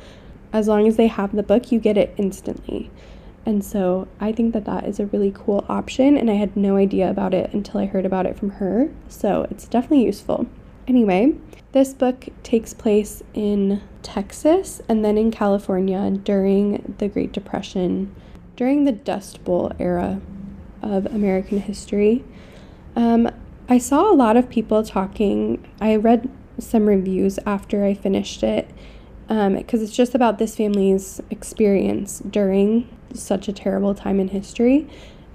as 0.54 0.68
long 0.68 0.88
as 0.88 0.96
they 0.96 1.08
have 1.08 1.36
the 1.36 1.44
book, 1.44 1.72
you 1.72 1.80
get 1.80 1.98
it 1.98 2.14
instantly. 2.18 2.92
And 3.48 3.64
so 3.64 4.10
I 4.20 4.34
think 4.34 4.54
that 4.54 4.66
that 4.66 4.86
is 4.86 5.00
a 5.00 5.06
really 5.06 5.32
cool 5.34 5.64
option, 5.70 6.18
and 6.18 6.30
I 6.30 6.34
had 6.34 6.58
no 6.58 6.76
idea 6.76 7.10
about 7.10 7.34
it 7.34 7.54
until 7.54 7.80
I 7.80 7.86
heard 7.86 8.06
about 8.06 8.26
it 8.26 8.38
from 8.38 8.50
her. 8.50 8.90
So 9.08 9.48
it's 9.50 9.70
definitely 9.70 10.04
useful. 10.04 10.48
Anyway, 10.86 11.34
this 11.72 11.94
book 11.94 12.26
takes 12.44 12.74
place 12.74 13.24
in 13.34 13.82
Texas 14.04 14.82
and 14.90 15.06
then 15.06 15.18
in 15.18 15.32
California 15.32 16.12
during 16.12 16.96
the 16.98 17.08
Great 17.08 17.32
Depression, 17.32 18.14
during 18.58 18.84
the 18.84 18.92
Dust 18.92 19.42
Bowl 19.46 19.72
era 19.80 20.20
of 20.82 21.06
American 21.06 21.62
history. 21.62 22.26
Um, 22.98 23.30
I 23.70 23.78
saw 23.78 24.12
a 24.12 24.14
lot 24.14 24.36
of 24.36 24.50
people 24.50 24.84
talking. 24.84 25.66
I 25.80 25.96
read 25.96 26.30
some 26.60 26.86
reviews 26.86 27.40
after 27.46 27.86
I 27.86 27.94
finished 27.94 28.44
it 28.44 28.70
because 29.28 29.48
um, 29.48 29.56
it's 29.84 29.96
just 29.96 30.16
about 30.16 30.38
this 30.38 30.58
family's 30.58 31.22
experience 31.30 32.20
during 32.20 32.90
such 33.14 33.48
a 33.48 33.54
terrible 33.54 33.94
time 33.96 34.20
in 34.20 34.30
history. 34.30 34.88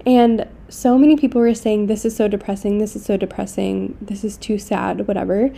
And 0.05 0.47
so 0.69 0.97
many 0.97 1.15
people 1.15 1.39
were 1.39 1.53
saying, 1.53 1.87
This 1.87 2.05
is 2.05 2.15
so 2.15 2.27
depressing, 2.27 2.77
this 2.77 2.95
is 2.95 3.05
so 3.05 3.17
depressing, 3.17 3.97
this 4.01 4.23
is 4.23 4.37
too 4.37 4.57
sad, 4.57 5.07
whatever. 5.07 5.51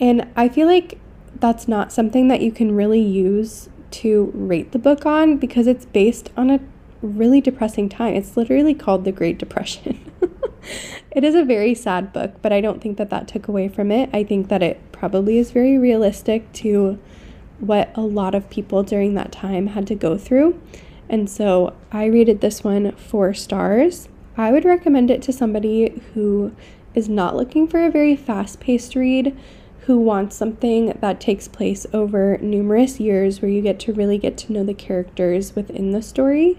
And 0.00 0.28
I 0.34 0.48
feel 0.48 0.66
like 0.66 0.98
that's 1.38 1.68
not 1.68 1.92
something 1.92 2.28
that 2.28 2.40
you 2.40 2.52
can 2.52 2.74
really 2.74 3.00
use 3.00 3.68
to 3.90 4.30
rate 4.34 4.72
the 4.72 4.78
book 4.78 5.06
on 5.06 5.36
because 5.36 5.66
it's 5.66 5.84
based 5.84 6.30
on 6.36 6.50
a 6.50 6.60
really 7.02 7.40
depressing 7.40 7.88
time. 7.88 8.14
It's 8.14 8.36
literally 8.36 8.74
called 8.74 9.04
The 9.04 9.12
Great 9.12 9.38
Depression. 9.38 10.00
it 11.10 11.24
is 11.24 11.34
a 11.34 11.44
very 11.44 11.74
sad 11.74 12.12
book, 12.12 12.34
but 12.42 12.52
I 12.52 12.60
don't 12.60 12.80
think 12.80 12.96
that 12.98 13.10
that 13.10 13.28
took 13.28 13.48
away 13.48 13.68
from 13.68 13.90
it. 13.90 14.08
I 14.12 14.24
think 14.24 14.48
that 14.48 14.62
it 14.62 14.80
probably 14.92 15.38
is 15.38 15.50
very 15.50 15.78
realistic 15.78 16.50
to 16.54 16.98
what 17.58 17.92
a 17.94 18.00
lot 18.00 18.34
of 18.34 18.48
people 18.50 18.82
during 18.82 19.14
that 19.14 19.30
time 19.30 19.68
had 19.68 19.86
to 19.88 19.94
go 19.94 20.16
through. 20.16 20.60
And 21.12 21.28
so 21.28 21.74
I 21.92 22.06
rated 22.06 22.40
this 22.40 22.64
one 22.64 22.92
four 22.92 23.34
stars. 23.34 24.08
I 24.36 24.50
would 24.50 24.64
recommend 24.64 25.10
it 25.10 25.20
to 25.22 25.32
somebody 25.32 26.02
who 26.14 26.56
is 26.94 27.06
not 27.08 27.36
looking 27.36 27.68
for 27.68 27.84
a 27.84 27.90
very 27.90 28.16
fast 28.16 28.60
paced 28.60 28.94
read, 28.96 29.36
who 29.80 29.98
wants 29.98 30.36
something 30.36 30.96
that 31.00 31.20
takes 31.20 31.48
place 31.48 31.86
over 31.92 32.38
numerous 32.38 32.98
years 32.98 33.42
where 33.42 33.50
you 33.50 33.60
get 33.60 33.78
to 33.80 33.92
really 33.92 34.16
get 34.16 34.38
to 34.38 34.52
know 34.52 34.64
the 34.64 34.72
characters 34.72 35.54
within 35.54 35.90
the 35.90 36.00
story, 36.00 36.58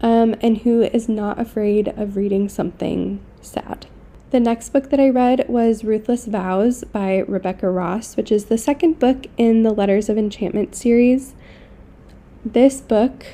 um, 0.00 0.34
and 0.40 0.58
who 0.58 0.82
is 0.82 1.08
not 1.08 1.38
afraid 1.38 1.88
of 1.88 2.16
reading 2.16 2.48
something 2.48 3.20
sad. 3.40 3.86
The 4.30 4.40
next 4.40 4.70
book 4.70 4.90
that 4.90 4.98
I 4.98 5.10
read 5.10 5.48
was 5.48 5.84
Ruthless 5.84 6.26
Vows 6.26 6.82
by 6.82 7.18
Rebecca 7.18 7.70
Ross, 7.70 8.16
which 8.16 8.32
is 8.32 8.46
the 8.46 8.58
second 8.58 8.98
book 8.98 9.26
in 9.36 9.62
the 9.62 9.70
Letters 9.70 10.08
of 10.08 10.18
Enchantment 10.18 10.74
series. 10.74 11.34
This 12.44 12.80
book 12.80 13.26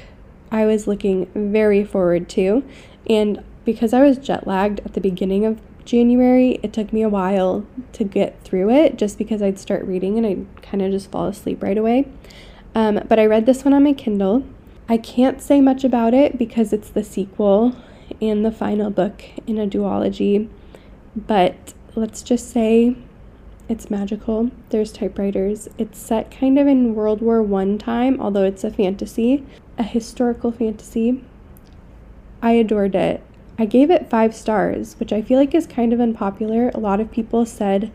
I 0.52 0.66
was 0.66 0.86
looking 0.86 1.26
very 1.34 1.84
forward 1.84 2.28
to, 2.30 2.62
and 3.10 3.42
because 3.64 3.92
I 3.92 4.02
was 4.02 4.18
jet 4.18 4.46
lagged 4.46 4.80
at 4.80 4.92
the 4.92 5.00
beginning 5.00 5.44
of 5.44 5.60
January, 5.84 6.60
it 6.62 6.72
took 6.72 6.92
me 6.92 7.02
a 7.02 7.08
while 7.08 7.66
to 7.94 8.04
get 8.04 8.40
through 8.44 8.70
it 8.70 8.96
just 8.96 9.18
because 9.18 9.42
I'd 9.42 9.58
start 9.58 9.84
reading 9.84 10.16
and 10.16 10.24
I'd 10.24 10.62
kind 10.62 10.80
of 10.80 10.92
just 10.92 11.10
fall 11.10 11.26
asleep 11.26 11.60
right 11.60 11.76
away. 11.76 12.06
Um, 12.76 13.00
but 13.08 13.18
I 13.18 13.26
read 13.26 13.46
this 13.46 13.64
one 13.64 13.74
on 13.74 13.82
my 13.82 13.92
Kindle. 13.92 14.44
I 14.88 14.96
can't 14.96 15.42
say 15.42 15.60
much 15.60 15.82
about 15.82 16.14
it 16.14 16.38
because 16.38 16.72
it's 16.72 16.90
the 16.90 17.02
sequel 17.02 17.74
and 18.20 18.44
the 18.44 18.52
final 18.52 18.90
book 18.90 19.24
in 19.48 19.58
a 19.58 19.66
duology 19.66 20.48
but 21.14 21.74
let's 21.94 22.22
just 22.22 22.50
say 22.50 22.96
it's 23.68 23.90
magical. 23.90 24.50
There's 24.70 24.92
typewriters. 24.92 25.68
It's 25.78 25.98
set 25.98 26.30
kind 26.30 26.58
of 26.58 26.66
in 26.66 26.94
World 26.94 27.22
War 27.22 27.42
One 27.42 27.78
time, 27.78 28.20
although 28.20 28.44
it's 28.44 28.64
a 28.64 28.70
fantasy, 28.70 29.44
a 29.78 29.82
historical 29.82 30.52
fantasy. 30.52 31.22
I 32.42 32.52
adored 32.52 32.94
it. 32.94 33.22
I 33.58 33.66
gave 33.66 33.90
it 33.90 34.10
five 34.10 34.34
stars, 34.34 34.94
which 34.98 35.12
I 35.12 35.22
feel 35.22 35.38
like 35.38 35.54
is 35.54 35.66
kind 35.66 35.92
of 35.92 36.00
unpopular. 36.00 36.70
A 36.70 36.80
lot 36.80 37.00
of 37.00 37.12
people 37.12 37.46
said 37.46 37.92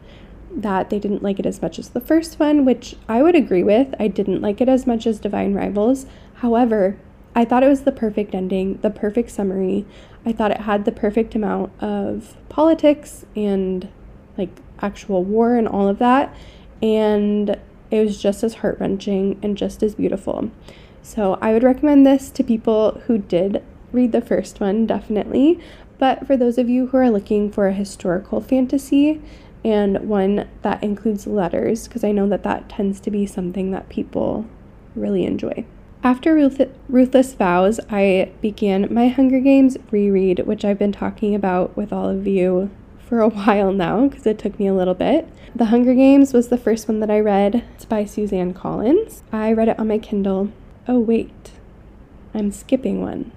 that 0.56 0.90
they 0.90 1.00
didn't 1.00 1.24
like 1.24 1.40
it 1.40 1.46
as 1.46 1.62
much 1.62 1.78
as 1.78 1.90
the 1.90 2.02
first 2.02 2.40
one, 2.40 2.64
which 2.64 2.96
I 3.08 3.22
would 3.22 3.36
agree 3.36 3.64
with. 3.64 3.94
I 4.00 4.08
didn't 4.08 4.42
like 4.42 4.62
it 4.62 4.70
as 4.70 4.88
much 4.88 5.06
as 5.06 5.20
Divine 5.20 5.54
Rivals. 5.54 6.06
However, 6.36 6.98
I 7.36 7.46
thought 7.46 7.64
it 7.64 7.70
was 7.70 7.82
the 7.82 7.92
perfect 7.92 8.34
ending, 8.34 8.80
the 8.82 8.90
perfect 8.90 9.30
summary. 9.30 9.86
I 10.26 10.32
thought 10.32 10.52
it 10.52 10.62
had 10.62 10.86
the 10.86 10.92
perfect 10.92 11.36
amount 11.36 11.72
of 11.82 12.36
politics 12.50 13.26
and 13.36 13.90
like 14.38 14.50
actual 14.82 15.24
war 15.24 15.56
and 15.56 15.68
all 15.68 15.88
of 15.88 16.00
that. 16.00 16.36
And 16.82 17.58
it 17.90 18.06
was 18.06 18.22
just 18.22 18.44
as 18.44 18.56
heart 18.56 18.80
wrenching 18.80 19.40
and 19.42 19.58
just 19.58 19.82
as 19.84 19.96
beautiful. 19.96 20.52
So 21.02 21.38
I 21.42 21.54
would 21.54 21.64
recommend 21.64 22.06
this 22.06 22.30
to 22.32 22.44
people 22.44 23.02
who 23.08 23.18
did 23.18 23.64
read 23.92 24.12
the 24.12 24.22
first 24.22 24.60
one, 24.60 24.86
definitely. 24.86 25.60
But 25.98 26.28
for 26.28 26.38
those 26.38 26.58
of 26.58 26.70
you 26.70 26.88
who 26.88 26.98
are 26.98 27.10
looking 27.10 27.52
for 27.52 27.68
a 27.68 27.74
historical 27.74 28.42
fantasy 28.42 29.22
and 29.64 30.08
one 30.08 30.48
that 30.62 30.84
includes 30.84 31.26
letters, 31.26 31.88
because 31.88 32.04
I 32.04 32.12
know 32.12 32.28
that 32.30 32.44
that 32.44 32.70
tends 32.70 33.00
to 33.02 33.12
be 33.12 33.26
something 33.26 33.72
that 33.72 33.90
people 33.90 34.46
really 34.96 35.26
enjoy. 35.26 35.66
After 36.04 36.36
Ruth- 36.36 36.70
Ruthless 36.88 37.34
Vows, 37.34 37.80
I 37.90 38.32
began 38.40 38.94
my 38.94 39.08
Hunger 39.08 39.40
Games 39.40 39.78
reread, 39.90 40.46
which 40.46 40.64
I've 40.64 40.78
been 40.78 40.92
talking 40.92 41.34
about 41.34 41.76
with 41.76 41.92
all 41.92 42.10
of 42.10 42.28
you 42.28 42.70
for 43.08 43.22
a 43.22 43.30
while 43.30 43.72
now 43.72 44.08
because 44.08 44.26
it 44.26 44.38
took 44.38 44.60
me 44.60 44.68
a 44.68 44.74
little 44.74 44.94
bit. 44.94 45.28
The 45.56 45.66
Hunger 45.66 45.94
Games 45.94 46.34
was 46.34 46.50
the 46.50 46.58
first 46.58 46.88
one 46.88 47.00
that 47.00 47.10
I 47.10 47.20
read. 47.20 47.64
It's 47.76 47.86
by 47.86 48.06
Suzanne 48.06 48.54
Collins. 48.54 49.24
I 49.32 49.54
read 49.54 49.70
it 49.70 49.80
on 49.80 49.88
my 49.88 49.98
Kindle. 49.98 50.52
Oh, 50.88 51.00
wait, 51.00 51.52
I'm 52.34 52.52
skipping 52.52 53.02
one. 53.02 53.32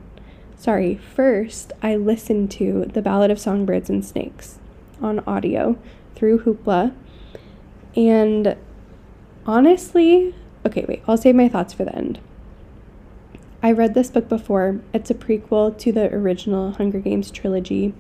Sorry, 0.57 0.97
first, 0.97 1.73
I 1.83 1.97
listened 1.97 2.51
to 2.53 2.85
The 2.85 3.01
Ballad 3.01 3.31
of 3.31 3.41
Songbirds 3.41 3.89
and 3.89 4.05
Snakes 4.05 4.59
on 5.01 5.21
audio 5.21 5.79
through 6.15 6.41
Hoopla. 6.41 6.95
And 7.97 8.57
honestly, 9.47 10.35
okay, 10.67 10.85
wait, 10.87 11.03
I'll 11.09 11.17
save 11.17 11.35
my 11.35 11.49
thoughts 11.49 11.73
for 11.73 11.85
the 11.85 11.97
end. 11.97 12.21
I 13.63 13.73
read 13.73 13.95
this 13.95 14.11
book 14.11 14.29
before. 14.29 14.81
It's 14.93 15.11
a 15.11 15.15
prequel 15.15 15.77
to 15.79 15.93
the 15.93 16.13
original 16.15 16.73
Hunger 16.73 16.99
Games 16.99 17.31
trilogy. 17.31 17.95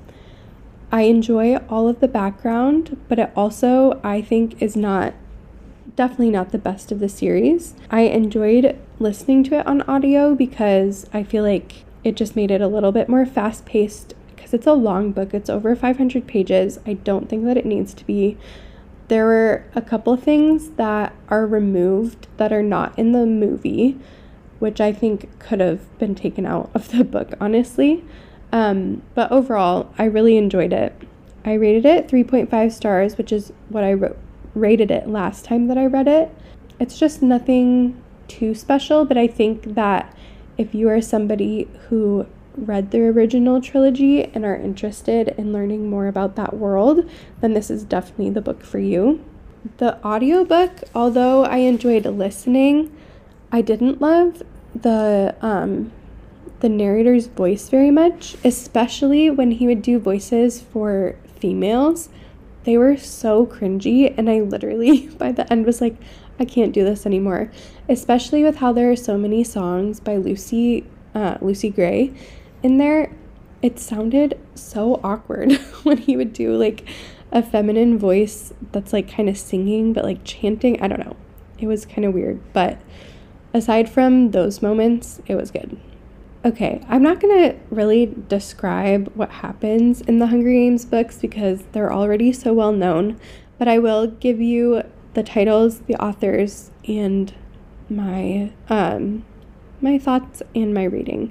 I 0.92 1.02
enjoy 1.02 1.56
all 1.68 1.88
of 1.88 2.00
the 2.00 2.08
background, 2.08 3.00
but 3.08 3.18
it 3.18 3.30
also, 3.36 4.00
I 4.02 4.22
think, 4.22 4.60
is 4.60 4.76
not 4.76 5.14
definitely 5.96 6.30
not 6.30 6.50
the 6.50 6.58
best 6.58 6.90
of 6.90 7.00
the 7.00 7.08
series. 7.08 7.74
I 7.90 8.02
enjoyed 8.02 8.78
listening 8.98 9.44
to 9.44 9.58
it 9.58 9.66
on 9.66 9.82
audio 9.82 10.34
because 10.34 11.06
I 11.12 11.22
feel 11.22 11.44
like 11.44 11.84
it 12.02 12.16
just 12.16 12.36
made 12.36 12.50
it 12.50 12.60
a 12.60 12.68
little 12.68 12.92
bit 12.92 13.08
more 13.08 13.26
fast 13.26 13.66
paced 13.66 14.14
because 14.34 14.54
it's 14.54 14.66
a 14.66 14.72
long 14.72 15.12
book, 15.12 15.34
it's 15.34 15.50
over 15.50 15.76
500 15.76 16.26
pages. 16.26 16.78
I 16.86 16.94
don't 16.94 17.28
think 17.28 17.44
that 17.44 17.56
it 17.56 17.66
needs 17.66 17.94
to 17.94 18.04
be. 18.06 18.36
There 19.08 19.26
were 19.26 19.64
a 19.74 19.82
couple 19.82 20.16
things 20.16 20.70
that 20.70 21.14
are 21.28 21.46
removed 21.46 22.28
that 22.36 22.52
are 22.52 22.62
not 22.62 22.98
in 22.98 23.12
the 23.12 23.26
movie 23.26 23.98
which 24.60 24.80
I 24.80 24.92
think 24.92 25.38
could 25.40 25.58
have 25.60 25.98
been 25.98 26.14
taken 26.14 26.46
out 26.46 26.70
of 26.74 26.90
the 26.90 27.02
book, 27.02 27.32
honestly. 27.40 28.04
Um, 28.52 29.02
but 29.14 29.30
overall, 29.30 29.92
I 29.98 30.04
really 30.04 30.36
enjoyed 30.36 30.72
it. 30.72 30.94
I 31.44 31.54
rated 31.54 31.86
it 31.86 32.08
3.5 32.08 32.72
stars, 32.72 33.16
which 33.16 33.32
is 33.32 33.52
what 33.68 33.84
I 33.84 33.94
wrote, 33.94 34.18
rated 34.54 34.90
it 34.90 35.08
last 35.08 35.44
time 35.44 35.68
that 35.68 35.78
I 35.78 35.86
read 35.86 36.08
it. 36.08 36.34
It's 36.78 36.98
just 36.98 37.22
nothing 37.22 38.02
too 38.28 38.54
special, 38.54 39.04
but 39.04 39.16
I 39.16 39.26
think 39.26 39.74
that 39.74 40.14
if 40.58 40.74
you 40.74 40.88
are 40.88 41.00
somebody 41.00 41.68
who 41.88 42.26
read 42.56 42.90
the 42.90 43.00
original 43.00 43.60
trilogy 43.60 44.24
and 44.24 44.44
are 44.44 44.56
interested 44.56 45.28
in 45.38 45.52
learning 45.52 45.88
more 45.88 46.06
about 46.06 46.36
that 46.36 46.54
world, 46.54 47.08
then 47.40 47.54
this 47.54 47.70
is 47.70 47.84
definitely 47.84 48.30
the 48.30 48.40
book 48.40 48.62
for 48.62 48.78
you. 48.78 49.24
The 49.78 50.02
audiobook, 50.04 50.82
although 50.94 51.44
I 51.44 51.58
enjoyed 51.58 52.04
listening, 52.06 52.94
I 53.52 53.62
didn't 53.62 54.00
love 54.00 54.42
the 54.74 55.34
um, 55.40 55.92
the 56.60 56.68
narrator's 56.68 57.26
voice 57.26 57.68
very 57.68 57.90
much, 57.90 58.36
especially 58.44 59.30
when 59.30 59.50
he 59.52 59.66
would 59.66 59.82
do 59.82 59.98
voices 59.98 60.60
for 60.60 61.16
females. 61.38 62.08
They 62.64 62.76
were 62.76 62.96
so 62.96 63.46
cringy, 63.46 64.14
and 64.16 64.28
I 64.28 64.40
literally 64.40 65.08
by 65.18 65.32
the 65.32 65.50
end 65.52 65.66
was 65.66 65.80
like, 65.80 65.96
I 66.38 66.44
can't 66.44 66.72
do 66.72 66.84
this 66.84 67.04
anymore. 67.04 67.50
Especially 67.88 68.42
with 68.42 68.56
how 68.56 68.72
there 68.72 68.90
are 68.90 68.96
so 68.96 69.18
many 69.18 69.44
songs 69.44 70.00
by 70.00 70.16
Lucy 70.16 70.86
uh, 71.14 71.38
Lucy 71.40 71.70
Gray 71.70 72.12
in 72.62 72.78
there. 72.78 73.12
It 73.62 73.78
sounded 73.78 74.40
so 74.54 75.00
awkward 75.04 75.52
when 75.82 75.98
he 75.98 76.16
would 76.16 76.32
do 76.32 76.56
like 76.56 76.88
a 77.30 77.42
feminine 77.42 77.98
voice 77.98 78.54
that's 78.72 78.92
like 78.92 79.10
kind 79.10 79.28
of 79.28 79.36
singing 79.36 79.92
but 79.92 80.04
like 80.04 80.24
chanting. 80.24 80.80
I 80.80 80.88
don't 80.88 81.00
know. 81.00 81.16
It 81.58 81.66
was 81.66 81.84
kind 81.84 82.06
of 82.06 82.14
weird, 82.14 82.40
but 82.54 82.80
aside 83.52 83.90
from 83.90 84.30
those 84.30 84.62
moments, 84.62 85.20
it 85.26 85.34
was 85.34 85.50
good. 85.50 85.78
Okay, 86.42 86.82
I'm 86.88 87.02
not 87.02 87.20
gonna 87.20 87.54
really 87.68 88.14
describe 88.28 89.12
what 89.14 89.28
happens 89.28 90.00
in 90.00 90.20
the 90.20 90.28
Hunger 90.28 90.50
Games 90.50 90.86
books 90.86 91.18
because 91.18 91.64
they're 91.72 91.92
already 91.92 92.32
so 92.32 92.54
well 92.54 92.72
known, 92.72 93.20
but 93.58 93.68
I 93.68 93.78
will 93.78 94.06
give 94.06 94.40
you 94.40 94.82
the 95.12 95.22
titles, 95.22 95.80
the 95.80 95.96
authors, 95.96 96.70
and 96.88 97.34
my 97.90 98.52
um, 98.70 99.26
my 99.82 99.98
thoughts 99.98 100.42
and 100.54 100.72
my 100.72 100.84
reading. 100.84 101.30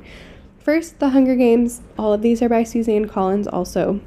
First, 0.60 1.00
The 1.00 1.10
Hunger 1.10 1.36
Games. 1.36 1.82
All 1.98 2.14
of 2.14 2.22
these 2.22 2.44
are 2.44 2.50
by 2.50 2.64
Suzanne 2.64 3.08
Collins. 3.08 3.48
Also, 3.48 4.02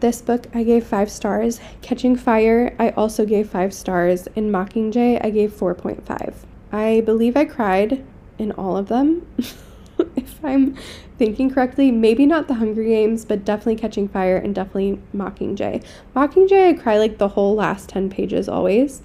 this 0.00 0.22
book 0.22 0.46
I 0.54 0.62
gave 0.62 0.86
five 0.86 1.10
stars. 1.10 1.60
Catching 1.82 2.16
Fire, 2.16 2.74
I 2.78 2.90
also 2.90 3.26
gave 3.26 3.50
five 3.50 3.74
stars. 3.74 4.26
In 4.34 4.50
Mockingjay, 4.50 5.22
I 5.22 5.28
gave 5.28 5.52
four 5.52 5.74
point 5.74 6.06
five. 6.06 6.46
I 6.72 7.02
believe 7.02 7.36
I 7.36 7.44
cried 7.44 8.06
in 8.38 8.52
all 8.52 8.78
of 8.78 8.88
them. 8.88 9.26
if 10.16 10.44
I'm 10.44 10.76
thinking 11.18 11.50
correctly, 11.50 11.90
maybe 11.90 12.26
not 12.26 12.48
the 12.48 12.54
Hunger 12.54 12.84
Games, 12.84 13.24
but 13.24 13.44
definitely 13.44 13.76
Catching 13.76 14.08
Fire 14.08 14.36
and 14.36 14.54
definitely 14.54 15.00
Mockingjay. 15.14 15.84
Mockingjay, 16.14 16.68
I 16.70 16.72
cry 16.74 16.98
like 16.98 17.18
the 17.18 17.28
whole 17.28 17.54
last 17.54 17.88
10 17.88 18.10
pages 18.10 18.48
always. 18.48 19.02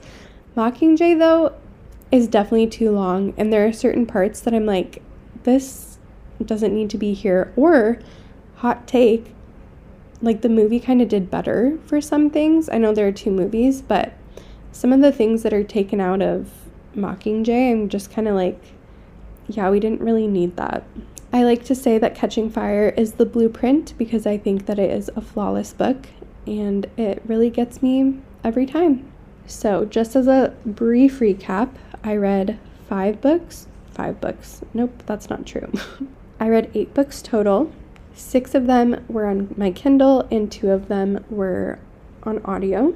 Mockingjay, 0.56 1.18
though, 1.18 1.56
is 2.12 2.28
definitely 2.28 2.68
too 2.68 2.92
long, 2.92 3.34
and 3.38 3.52
there 3.52 3.66
are 3.66 3.74
certain 3.74 4.06
parts 4.06 4.42
that 4.42 4.54
I'm 4.54 4.66
like, 4.66 5.02
this 5.44 5.98
doesn't 6.44 6.76
need 6.76 6.90
to 6.90 6.98
be 6.98 7.14
here. 7.14 7.54
Or, 7.56 8.00
hot 8.58 8.88
take, 8.88 9.34
like 10.22 10.42
the 10.42 10.50
movie 10.50 10.80
kind 10.80 11.02
of 11.02 11.08
did 11.08 11.32
better 11.32 11.80
for 11.86 12.02
some 12.02 12.30
things. 12.30 12.70
I 12.70 12.78
know 12.78 12.94
there 12.94 13.08
are 13.08 13.14
two 13.14 13.32
movies, 13.32 13.82
but 13.82 14.14
some 14.72 14.94
of 14.94 15.02
the 15.02 15.12
things 15.12 15.44
that 15.44 15.54
are 15.54 15.64
taken 15.64 16.00
out 16.00 16.22
of 16.22 16.52
Mockingjay, 16.96 17.72
I'm 17.72 17.90
just 17.90 18.12
kind 18.12 18.28
of 18.28 18.36
like, 18.36 18.62
yeah, 19.56 19.70
we 19.70 19.80
didn't 19.80 20.02
really 20.02 20.28
need 20.28 20.58
that. 20.58 20.84
I 21.34 21.44
like 21.44 21.64
to 21.66 21.76
say 21.76 21.98
that 21.98 22.16
Catching 22.16 22.50
Fire 22.50 22.90
is 22.98 23.14
the 23.14 23.26
blueprint 23.26 23.98
because 23.98 24.28
I 24.28 24.38
think 24.38 24.66
that 24.66 24.80
it 24.80 24.92
is 24.92 25.10
a 25.16 25.22
flawless 25.22 25.74
book 25.74 26.08
and 26.46 26.90
it 26.98 27.22
really 27.26 27.50
gets 27.50 27.82
me 27.82 28.20
every 28.44 28.66
time. 28.66 29.12
So, 29.46 29.86
just 29.86 30.16
as 30.16 30.28
a 30.28 30.54
brief 30.66 31.20
recap, 31.20 31.70
I 32.04 32.16
read 32.16 32.60
five 32.88 33.22
books. 33.22 33.68
Five 33.92 34.20
books. 34.22 34.62
Nope, 34.74 35.04
that's 35.06 35.30
not 35.30 35.46
true. 35.46 35.72
I 36.40 36.50
read 36.50 36.72
eight 36.74 36.94
books 36.94 37.22
total. 37.22 37.72
Six 38.14 38.56
of 38.56 38.68
them 38.68 39.04
were 39.08 39.26
on 39.26 39.54
my 39.58 39.72
Kindle, 39.72 40.28
and 40.32 40.52
two 40.52 40.72
of 40.72 40.88
them 40.88 41.24
were 41.30 41.80
on 42.24 42.44
audio. 42.46 42.94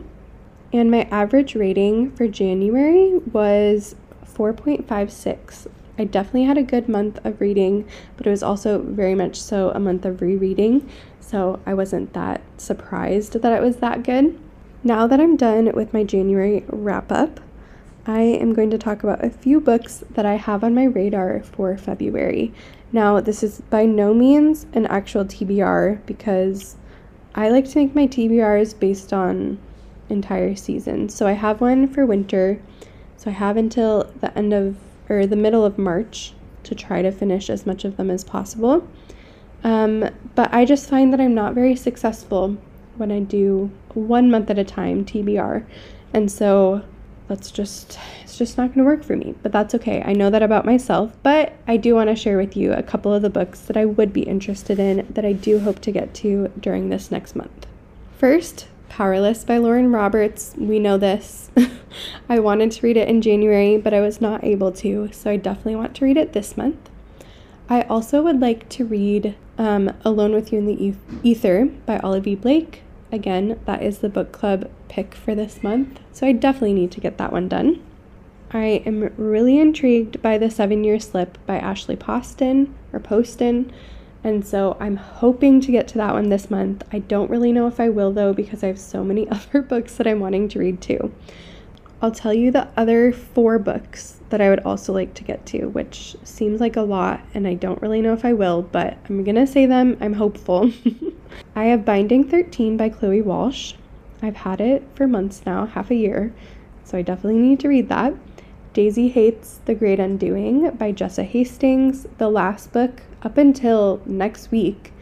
And 0.74 0.92
my 0.92 1.04
average 1.12 1.56
rating 1.56 2.12
for 2.12 2.28
January 2.28 3.18
was 3.32 3.96
4.56. 4.26 5.68
I 5.98 6.04
definitely 6.04 6.44
had 6.44 6.58
a 6.58 6.64
good 6.64 6.90
month 6.90 7.20
of 7.26 7.40
reading, 7.40 7.88
but 8.18 8.28
it 8.28 8.30
was 8.30 8.44
also 8.44 8.80
very 8.80 9.16
much 9.16 9.42
so 9.42 9.70
a 9.72 9.80
month 9.80 10.06
of 10.06 10.22
rereading. 10.22 10.90
So 11.20 11.60
I 11.66 11.74
wasn't 11.74 12.14
that 12.14 12.42
surprised 12.58 13.34
that 13.34 13.54
it 13.54 13.62
was 13.62 13.78
that 13.78 14.04
good. 14.04 14.38
Now 14.84 15.08
that 15.08 15.20
I'm 15.20 15.36
done 15.36 15.72
with 15.74 15.94
my 15.94 16.04
January 16.04 16.64
wrap 16.68 17.12
up, 17.12 17.40
I 18.06 18.22
am 18.22 18.54
going 18.54 18.70
to 18.70 18.78
talk 18.78 19.04
about 19.04 19.26
a 19.26 19.32
few 19.32 19.60
books 19.60 20.04
that 20.12 20.26
I 20.26 20.36
have 20.36 20.64
on 20.64 20.76
my 20.76 20.84
radar 20.84 21.42
for 21.42 21.76
February. 21.76 22.54
Now, 22.92 23.20
this 23.20 23.42
is 23.42 23.62
by 23.72 23.86
no 23.86 24.14
means 24.14 24.68
an 24.74 24.86
actual 24.86 25.26
TBR 25.26 26.06
because 26.06 26.76
I 27.34 27.50
like 27.50 27.68
to 27.70 27.80
make 27.80 27.96
my 27.96 28.06
TBRs 28.06 28.80
based 28.80 29.12
on 29.12 29.58
entire 30.10 30.56
seasons. 30.56 31.16
So 31.16 31.26
I 31.26 31.32
have 31.32 31.62
one 31.62 31.88
for 31.88 32.06
winter. 32.06 32.62
So 33.18 33.32
I 33.32 33.34
have 33.34 33.58
until 33.58 34.12
the 34.22 34.38
end 34.38 34.54
of 34.54 34.78
or 35.10 35.26
the 35.26 35.36
middle 35.36 35.66
of 35.66 35.78
March 35.78 36.34
to 36.64 36.76
try 36.76 37.02
to 37.02 37.12
finish 37.12 37.50
as 37.50 37.66
much 37.66 37.86
of 37.86 37.98
them 37.98 38.10
as 38.10 38.24
possible. 38.24 38.88
Um, 39.64 40.10
but 40.36 40.54
I 40.54 40.66
just 40.66 40.90
find 40.90 41.12
that 41.14 41.22
I'm 41.22 41.36
not 41.36 41.54
very 41.54 41.76
successful 41.76 42.58
when 42.98 43.12
I 43.12 43.20
do 43.20 43.72
one 43.94 44.30
month 44.30 44.50
at 44.50 44.60
a 44.60 44.64
time 44.64 45.06
TBR. 45.06 45.66
And 46.14 46.32
so 46.32 46.84
that's 47.28 47.50
just 47.50 47.98
it's 48.24 48.38
just 48.38 48.58
not 48.58 48.68
going 48.68 48.80
to 48.80 48.84
work 48.84 49.04
for 49.04 49.16
me 49.16 49.34
but 49.42 49.52
that's 49.52 49.74
okay 49.74 50.02
i 50.06 50.14
know 50.14 50.30
that 50.30 50.44
about 50.44 50.66
myself 50.66 51.16
but 51.24 51.54
i 51.68 51.76
do 51.76 51.96
want 51.96 52.10
to 52.10 52.16
share 52.16 52.38
with 52.38 52.56
you 52.56 52.72
a 52.74 52.84
couple 52.84 53.14
of 53.14 53.22
the 53.22 53.30
books 53.30 53.62
that 53.62 53.76
i 53.76 53.86
would 53.86 54.14
be 54.14 54.22
interested 54.22 54.78
in 54.80 55.08
that 55.10 55.26
i 55.26 55.34
do 55.34 55.60
hope 55.60 55.80
to 55.80 55.92
get 55.92 56.14
to 56.14 56.48
during 56.60 56.90
this 56.90 57.12
next 57.12 57.36
month 57.36 57.66
first 58.18 58.68
Powerless 58.96 59.44
by 59.44 59.58
Lauren 59.58 59.92
Roberts. 59.92 60.56
We 60.58 60.80
know 60.80 60.98
this. 60.98 61.52
I 62.30 62.40
wanted 62.40 62.72
to 62.72 62.88
read 62.88 62.96
it 62.96 63.10
in 63.10 63.22
January, 63.22 63.78
but 63.78 63.94
I 63.94 64.00
was 64.00 64.22
not 64.22 64.42
able 64.42 64.72
to, 64.72 65.10
so 65.12 65.30
I 65.30 65.36
definitely 65.36 65.76
want 65.76 65.98
to 65.98 66.06
read 66.06 66.16
it 66.16 66.32
this 66.32 66.56
month. 66.56 66.90
I 67.70 67.82
also 67.82 68.22
would 68.22 68.40
like 68.40 68.70
to 68.70 68.86
read 68.86 69.36
um, 69.58 69.92
Alone 70.06 70.32
with 70.32 70.54
You 70.54 70.60
in 70.60 70.66
the 70.66 70.96
Ether 71.24 71.66
by 71.86 72.00
Olivia 72.00 72.38
Blake. 72.38 72.84
Again, 73.12 73.60
that 73.66 73.84
is 73.84 73.98
the 73.98 74.08
book 74.08 74.32
club 74.32 74.72
pick 74.88 75.14
for 75.14 75.36
this 75.36 75.62
month, 75.62 76.00
so 76.14 76.26
I 76.26 76.32
definitely 76.32 76.76
need 76.76 76.92
to 76.94 77.02
get 77.02 77.18
that 77.18 77.34
one 77.34 77.50
done. 77.50 77.84
I 78.52 78.82
am 78.86 79.14
really 79.18 79.60
intrigued 79.60 80.22
by 80.22 80.38
The 80.38 80.50
Seven 80.50 80.86
Year 80.86 81.02
Slip 81.02 81.38
by 81.46 81.58
Ashley 81.58 81.98
Poston 81.98 82.74
or 82.94 83.02
Poston. 83.02 83.74
And 84.26 84.44
so 84.44 84.76
I'm 84.80 84.96
hoping 84.96 85.62
to 85.62 85.72
get 85.72 85.88
to 85.90 86.00
that 86.00 86.14
one 86.14 86.30
this 86.30 86.50
month. 86.50 86.84
I 86.92 86.98
don't 86.98 87.30
really 87.30 87.52
know 87.52 87.68
if 87.68 87.80
I 87.80 87.90
will 87.90 88.12
though 88.12 88.34
because 88.34 88.64
I 88.64 88.68
have 88.68 88.80
so 88.80 89.04
many 89.04 89.30
other 89.30 89.62
books 89.62 89.98
that 89.98 90.08
I'm 90.08 90.20
wanting 90.20 90.50
to 90.50 90.60
read 90.60 90.82
too. 90.82 91.14
I'll 92.02 92.12
tell 92.12 92.34
you 92.34 92.50
the 92.50 92.68
other 92.76 93.14
four 93.14 93.60
books 93.60 94.20
that 94.30 94.42
I 94.42 94.50
would 94.50 94.62
also 94.62 94.94
like 94.94 95.14
to 95.14 95.24
get 95.24 95.46
to, 95.48 95.68
which 95.68 96.16
seems 96.24 96.60
like 96.60 96.76
a 96.76 96.82
lot 96.82 97.22
and 97.36 97.48
I 97.48 97.54
don't 97.54 97.80
really 97.84 98.02
know 98.02 98.14
if 98.14 98.26
I 98.26 98.34
will, 98.34 98.64
but 98.64 98.98
I'm 99.08 99.24
to 99.24 99.46
say 99.46 99.68
them. 99.68 99.96
I'm 100.02 100.14
hopeful. 100.14 100.72
I 101.56 101.66
have 101.66 101.86
Binding 101.86 102.28
13 102.28 102.78
by 102.78 102.90
Chloe 102.90 103.22
Walsh. 103.22 103.76
I've 104.24 104.38
had 104.38 104.60
it 104.60 104.82
for 104.96 105.08
months 105.08 105.46
now, 105.46 105.68
half 105.68 105.92
a 105.92 105.96
year, 105.96 106.34
so 106.84 106.98
I 106.98 107.04
definitely 107.04 107.42
need 107.42 107.60
to 107.60 107.68
read 107.68 107.90
that. 107.90 108.16
Daisy 108.74 109.12
Haites 109.12 109.60
The 109.66 109.76
Great 109.76 110.00
Undoing 110.00 110.72
by 110.72 110.92
Jessa 110.94 111.24
Hastings, 111.24 112.08
the 112.18 112.28
last 112.28 112.74
book 112.74 113.04
up 113.26 113.38
until 113.38 114.02
next 114.06 114.52
week 114.52 114.94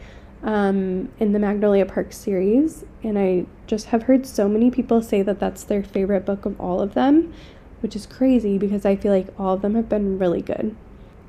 um, 0.42 1.10
in 1.20 1.32
the 1.32 1.38
Magnolia 1.38 1.84
Park 1.84 2.12
series. 2.12 2.84
And 3.02 3.18
I 3.18 3.46
just 3.66 3.86
have 3.86 4.04
heard 4.04 4.26
so 4.26 4.48
many 4.48 4.70
people 4.70 5.02
say 5.02 5.22
that 5.22 5.38
that's 5.38 5.62
their 5.62 5.84
favorite 5.84 6.24
book 6.24 6.46
of 6.46 6.58
all 6.58 6.80
of 6.80 6.94
them, 6.94 7.32
which 7.80 7.94
is 7.94 8.06
crazy 8.06 8.56
because 8.56 8.86
I 8.86 8.96
feel 8.96 9.12
like 9.12 9.28
all 9.38 9.54
of 9.54 9.62
them 9.62 9.74
have 9.74 9.88
been 9.88 10.18
really 10.18 10.42
good. 10.42 10.74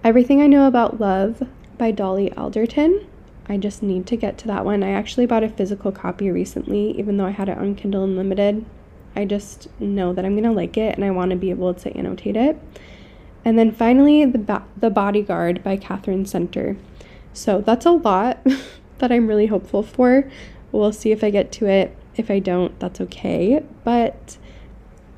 Everything 0.03 0.41
I 0.41 0.47
Know 0.47 0.67
About 0.67 0.99
Love 0.99 1.47
by 1.77 1.91
Dolly 1.91 2.31
Alderton. 2.34 3.08
I 3.47 3.58
just 3.58 3.84
need 3.84 4.08
to 4.08 4.15
get 4.15 4.38
to 4.39 4.47
that 4.47 4.65
one. 4.65 4.81
I 4.81 4.91
actually 4.91 5.25
bought 5.25 5.43
a 5.43 5.49
physical 5.49 5.91
copy 5.91 6.31
recently, 6.31 6.97
even 6.97 7.17
though 7.17 7.25
I 7.25 7.31
had 7.31 7.49
it 7.49 7.58
on 7.58 7.75
Kindle 7.75 8.03
Unlimited. 8.03 8.65
I 9.15 9.25
just 9.25 9.67
know 9.79 10.13
that 10.13 10.25
I'm 10.25 10.41
to 10.41 10.51
like 10.51 10.77
it 10.77 10.95
and 10.95 11.05
I 11.05 11.12
want 11.12 11.31
to 11.31 11.38
be 11.38 11.49
able 11.49 11.73
to 11.73 11.95
annotate 11.95 12.36
it. 12.36 12.60
And 13.45 13.58
then 13.58 13.71
finally, 13.71 14.25
The, 14.25 14.39
ba- 14.39 14.65
the 14.75 14.89
Bodyguard 14.89 15.63
by 15.63 15.77
Katherine 15.77 16.25
Center. 16.25 16.75
So 17.31 17.62
that's 17.62 17.86
a 17.86 17.91
lot 17.91 18.39
that 18.97 19.12
I'm 19.12 19.27
really 19.27 19.45
hopeful 19.45 19.84
for. 19.84 20.29
We'll 20.71 20.91
see 20.91 21.12
if 21.12 21.23
I 21.23 21.29
get 21.29 21.51
to 21.53 21.67
it. 21.67 21.95
If 22.15 22.31
I 22.31 22.39
don't, 22.39 22.77
that's 22.79 22.99
okay. 23.01 23.63
But 23.84 24.38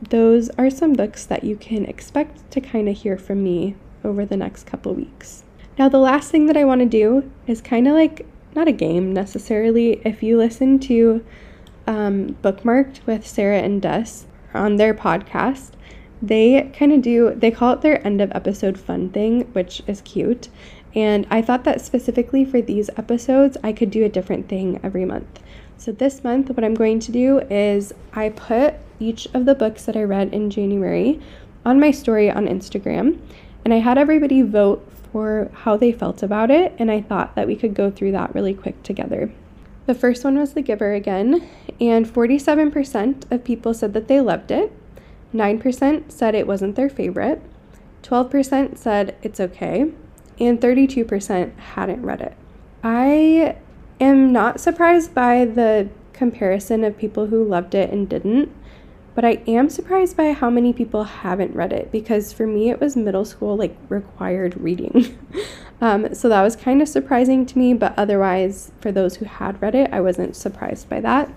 those 0.09 0.49
are 0.51 0.69
some 0.69 0.93
books 0.93 1.25
that 1.25 1.43
you 1.43 1.55
can 1.55 1.85
expect 1.85 2.51
to 2.51 2.61
kind 2.61 2.89
of 2.89 2.97
hear 2.97 3.17
from 3.17 3.43
me 3.43 3.75
over 4.03 4.25
the 4.25 4.37
next 4.37 4.65
couple 4.65 4.93
weeks. 4.93 5.43
Now, 5.79 5.89
the 5.89 5.99
last 5.99 6.31
thing 6.31 6.47
that 6.47 6.57
I 6.57 6.65
want 6.65 6.81
to 6.81 6.85
do 6.85 7.31
is 7.45 7.61
kind 7.61 7.87
of 7.87 7.93
like 7.93 8.25
not 8.55 8.67
a 8.67 8.71
game 8.71 9.13
necessarily. 9.13 10.01
If 10.03 10.23
you 10.23 10.37
listen 10.37 10.79
to 10.79 11.23
um, 11.85 12.35
Bookmarked 12.43 13.05
with 13.05 13.25
Sarah 13.25 13.59
and 13.59 13.81
Des 13.81 14.25
on 14.53 14.75
their 14.75 14.93
podcast, 14.93 15.71
they 16.21 16.71
kind 16.77 16.91
of 16.91 17.01
do, 17.01 17.33
they 17.35 17.51
call 17.51 17.73
it 17.73 17.81
their 17.81 18.05
end 18.05 18.21
of 18.21 18.31
episode 18.33 18.79
fun 18.79 19.09
thing, 19.09 19.41
which 19.53 19.81
is 19.87 20.01
cute. 20.01 20.49
And 20.95 21.27
I 21.29 21.41
thought 21.41 21.63
that 21.65 21.81
specifically 21.81 22.43
for 22.43 22.61
these 22.61 22.89
episodes, 22.97 23.57
I 23.63 23.71
could 23.71 23.91
do 23.91 24.03
a 24.03 24.09
different 24.09 24.49
thing 24.49 24.79
every 24.83 25.05
month. 25.05 25.41
So 25.77 25.91
this 25.91 26.23
month, 26.23 26.49
what 26.49 26.63
I'm 26.63 26.73
going 26.73 26.99
to 27.01 27.11
do 27.11 27.39
is 27.51 27.93
I 28.13 28.29
put 28.29 28.75
each 28.99 29.27
of 29.33 29.45
the 29.45 29.53
books 29.53 29.85
that 29.85 29.95
I 29.95 30.03
read 30.03 30.33
in 30.33 30.49
January 30.49 31.19
on 31.63 31.79
my 31.79 31.91
story 31.91 32.31
on 32.31 32.47
Instagram, 32.47 33.19
and 33.63 33.73
I 33.73 33.77
had 33.77 33.97
everybody 33.97 34.41
vote 34.41 34.87
for 35.11 35.51
how 35.53 35.77
they 35.77 35.91
felt 35.91 36.23
about 36.23 36.49
it, 36.49 36.73
and 36.79 36.89
I 36.89 37.01
thought 37.01 37.35
that 37.35 37.45
we 37.45 37.55
could 37.55 37.75
go 37.75 37.91
through 37.91 38.13
that 38.13 38.33
really 38.33 38.53
quick 38.53 38.81
together. 38.81 39.31
The 39.85 39.93
first 39.93 40.23
one 40.23 40.37
was 40.37 40.53
The 40.53 40.61
Giver 40.61 40.93
again, 40.93 41.47
and 41.79 42.05
47% 42.07 43.31
of 43.31 43.43
people 43.43 43.73
said 43.73 43.93
that 43.93 44.07
they 44.07 44.19
loved 44.19 44.49
it. 44.51 44.71
9% 45.33 46.11
said 46.11 46.35
it 46.35 46.47
wasn't 46.47 46.75
their 46.75 46.89
favorite, 46.89 47.41
12% 48.03 48.77
said 48.77 49.15
it's 49.21 49.39
okay, 49.39 49.91
and 50.39 50.61
32% 50.61 51.57
hadn't 51.57 52.01
read 52.01 52.21
it. 52.21 52.33
I 52.83 53.57
am 53.99 54.31
not 54.31 54.59
surprised 54.59 55.13
by 55.13 55.45
the 55.45 55.89
comparison 56.13 56.83
of 56.83 56.97
people 56.97 57.27
who 57.27 57.43
loved 57.43 57.75
it 57.75 57.91
and 57.91 58.07
didn't, 58.07 58.51
but 59.15 59.25
I 59.25 59.41
am 59.47 59.69
surprised 59.69 60.15
by 60.15 60.31
how 60.33 60.49
many 60.49 60.73
people 60.73 61.03
haven't 61.05 61.55
read 61.55 61.73
it 61.73 61.91
because 61.91 62.31
for 62.31 62.45
me 62.45 62.69
it 62.69 62.79
was 62.79 62.95
middle 62.95 63.25
school 63.25 63.57
like 63.57 63.75
required 63.89 64.55
reading. 64.59 65.17
um, 65.81 66.13
so 66.13 66.29
that 66.29 66.43
was 66.43 66.55
kind 66.55 66.81
of 66.81 66.87
surprising 66.87 67.45
to 67.47 67.57
me, 67.57 67.73
but 67.73 67.97
otherwise, 67.97 68.71
for 68.79 68.91
those 68.91 69.15
who 69.15 69.25
had 69.25 69.59
read 69.61 69.73
it, 69.73 69.91
I 69.91 70.01
wasn't 70.01 70.35
surprised 70.35 70.87
by 70.87 71.01
that. 71.01 71.33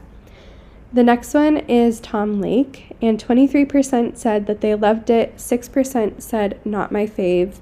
The 0.92 1.04
next 1.04 1.32
one 1.34 1.58
is 1.58 2.00
Tom 2.00 2.40
Lake, 2.40 2.96
and 3.00 3.22
23% 3.22 4.16
said 4.16 4.46
that 4.46 4.60
they 4.60 4.74
loved 4.74 5.08
it, 5.08 5.36
6% 5.36 6.20
said 6.20 6.60
not 6.64 6.90
my 6.90 7.06
fave, 7.06 7.60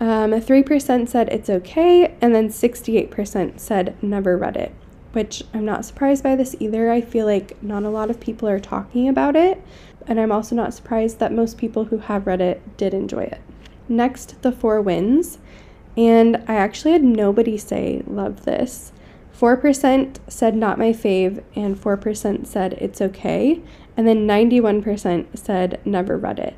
um, 0.00 0.32
3% 0.32 1.08
said 1.08 1.28
it's 1.28 1.48
okay, 1.48 2.16
and 2.20 2.34
then 2.34 2.48
68% 2.48 3.60
said 3.60 3.96
never 4.02 4.36
read 4.36 4.56
it, 4.56 4.74
which 5.12 5.44
I'm 5.54 5.64
not 5.64 5.84
surprised 5.84 6.22
by 6.22 6.36
this 6.36 6.56
either. 6.58 6.90
I 6.90 7.00
feel 7.00 7.26
like 7.26 7.62
not 7.62 7.84
a 7.84 7.90
lot 7.90 8.10
of 8.10 8.20
people 8.20 8.48
are 8.48 8.60
talking 8.60 9.08
about 9.08 9.36
it, 9.36 9.62
and 10.06 10.20
I'm 10.20 10.32
also 10.32 10.54
not 10.54 10.74
surprised 10.74 11.20
that 11.20 11.32
most 11.32 11.56
people 11.56 11.86
who 11.86 11.98
have 11.98 12.26
read 12.26 12.40
it 12.40 12.76
did 12.76 12.92
enjoy 12.92 13.22
it. 13.22 13.40
Next, 13.88 14.42
The 14.42 14.52
Four 14.52 14.82
Winds, 14.82 15.38
and 15.96 16.42
I 16.48 16.56
actually 16.56 16.92
had 16.92 17.04
nobody 17.04 17.56
say 17.56 18.02
love 18.06 18.44
this. 18.44 18.92
4% 19.38 20.16
said 20.28 20.56
not 20.56 20.78
my 20.78 20.92
fave, 20.92 21.42
and 21.54 21.76
4% 21.76 22.46
said 22.46 22.72
it's 22.74 23.00
okay, 23.00 23.60
and 23.96 24.06
then 24.06 24.26
91% 24.26 25.26
said 25.36 25.80
never 25.84 26.16
read 26.16 26.38
it. 26.38 26.56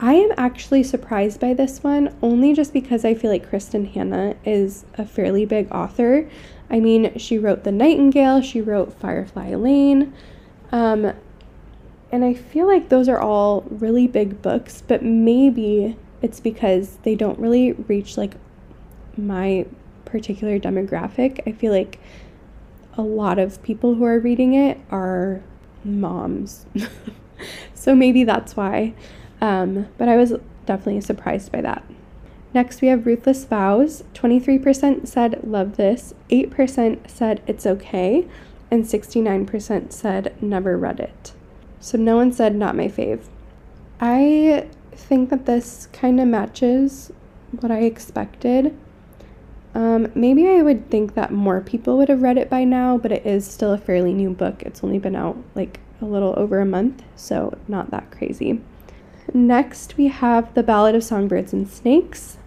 I 0.00 0.14
am 0.14 0.30
actually 0.36 0.84
surprised 0.84 1.40
by 1.40 1.54
this 1.54 1.82
one 1.82 2.14
only 2.22 2.54
just 2.54 2.72
because 2.72 3.04
I 3.04 3.14
feel 3.14 3.30
like 3.30 3.50
Kristin 3.50 3.92
Hannah 3.92 4.36
is 4.44 4.84
a 4.96 5.04
fairly 5.04 5.44
big 5.44 5.70
author. 5.72 6.30
I 6.70 6.78
mean, 6.78 7.18
she 7.18 7.38
wrote 7.38 7.64
The 7.64 7.72
Nightingale, 7.72 8.40
she 8.40 8.60
wrote 8.60 8.92
Firefly 8.92 9.54
Lane, 9.54 10.14
um, 10.70 11.12
and 12.10 12.24
I 12.24 12.32
feel 12.32 12.66
like 12.66 12.88
those 12.88 13.08
are 13.08 13.18
all 13.18 13.62
really 13.70 14.06
big 14.06 14.40
books, 14.40 14.82
but 14.86 15.02
maybe 15.02 15.96
it's 16.22 16.40
because 16.40 16.98
they 17.02 17.14
don't 17.14 17.38
really 17.38 17.72
reach 17.72 18.16
like 18.16 18.34
my 19.16 19.66
particular 20.08 20.58
demographic. 20.58 21.40
I 21.46 21.52
feel 21.52 21.72
like 21.72 22.00
a 22.96 23.02
lot 23.02 23.38
of 23.38 23.62
people 23.62 23.94
who 23.94 24.04
are 24.04 24.18
reading 24.18 24.54
it 24.54 24.80
are 24.90 25.42
moms. 25.84 26.66
so 27.74 27.94
maybe 27.94 28.24
that's 28.24 28.56
why. 28.56 28.94
Um, 29.40 29.88
but 29.96 30.08
I 30.08 30.16
was 30.16 30.34
definitely 30.66 31.00
surprised 31.00 31.52
by 31.52 31.60
that. 31.60 31.84
Next, 32.54 32.80
we 32.80 32.88
have 32.88 33.06
Ruthless 33.06 33.44
Vows. 33.44 34.04
23% 34.14 35.06
said 35.06 35.40
love 35.44 35.76
this, 35.76 36.14
8% 36.30 37.08
said 37.08 37.42
it's 37.46 37.66
okay, 37.66 38.26
and 38.70 38.84
69% 38.84 39.92
said 39.92 40.34
never 40.42 40.76
read 40.76 40.98
it. 40.98 41.32
So 41.80 41.98
no 41.98 42.16
one 42.16 42.32
said 42.32 42.54
not 42.54 42.74
my 42.76 42.88
fave. 42.88 43.24
I 44.00 44.66
think 44.92 45.30
that 45.30 45.46
this 45.46 45.88
kind 45.92 46.20
of 46.20 46.26
matches 46.26 47.12
what 47.60 47.70
I 47.70 47.80
expected. 47.80 48.76
Um, 49.78 50.10
maybe 50.16 50.48
I 50.48 50.60
would 50.60 50.90
think 50.90 51.14
that 51.14 51.30
more 51.30 51.60
people 51.60 51.98
would 51.98 52.08
have 52.08 52.20
read 52.20 52.36
it 52.36 52.50
by 52.50 52.64
now, 52.64 52.98
but 52.98 53.12
it 53.12 53.24
is 53.24 53.48
still 53.48 53.72
a 53.72 53.78
fairly 53.78 54.12
new 54.12 54.30
book. 54.30 54.64
It's 54.64 54.82
only 54.82 54.98
been 54.98 55.14
out 55.14 55.36
like 55.54 55.78
a 56.00 56.04
little 56.04 56.34
over 56.36 56.58
a 56.58 56.66
month, 56.66 57.04
so 57.14 57.56
not 57.68 57.92
that 57.92 58.10
crazy. 58.10 58.60
Next, 59.32 59.96
we 59.96 60.08
have 60.08 60.52
The 60.54 60.64
Ballad 60.64 60.96
of 60.96 61.04
Songbirds 61.04 61.52
and 61.52 61.68
Snakes. 61.68 62.38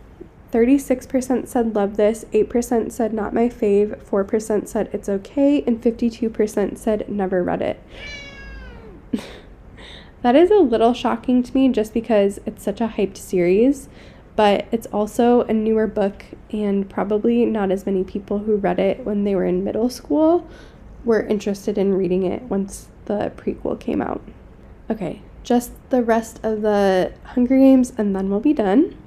36% 0.51 1.47
said 1.47 1.73
love 1.73 1.95
this, 1.95 2.25
8% 2.33 2.91
said 2.91 3.13
not 3.13 3.33
my 3.33 3.47
fave, 3.47 4.03
4% 4.03 4.67
said 4.67 4.89
it's 4.91 5.07
okay, 5.07 5.63
and 5.65 5.81
52% 5.81 6.77
said 6.77 7.07
never 7.07 7.41
read 7.41 7.61
it. 7.61 7.81
that 10.21 10.35
is 10.35 10.51
a 10.51 10.55
little 10.55 10.93
shocking 10.93 11.43
to 11.43 11.53
me 11.55 11.69
just 11.69 11.93
because 11.93 12.41
it's 12.45 12.61
such 12.61 12.81
a 12.81 12.89
hyped 12.97 13.15
series, 13.15 13.87
but 14.35 14.67
it's 14.71 14.87
also 14.87 15.41
a 15.41 15.53
newer 15.53 15.87
book, 15.87 16.25
and 16.51 16.89
probably 16.89 17.45
not 17.45 17.71
as 17.71 17.85
many 17.85 18.03
people 18.03 18.39
who 18.39 18.55
read 18.55 18.79
it 18.79 19.05
when 19.05 19.23
they 19.23 19.35
were 19.35 19.45
in 19.45 19.63
middle 19.63 19.89
school 19.89 20.47
were 21.03 21.25
interested 21.25 21.77
in 21.77 21.93
reading 21.93 22.23
it 22.23 22.43
once 22.43 22.87
the 23.05 23.31
prequel 23.35 23.79
came 23.79 24.01
out. 24.01 24.21
Okay, 24.89 25.21
just 25.43 25.71
the 25.89 26.03
rest 26.03 26.39
of 26.43 26.61
the 26.61 27.13
Hunger 27.23 27.57
Games, 27.57 27.93
and 27.97 28.15
then 28.15 28.29
we'll 28.29 28.39
be 28.39 28.53
done. 28.53 28.97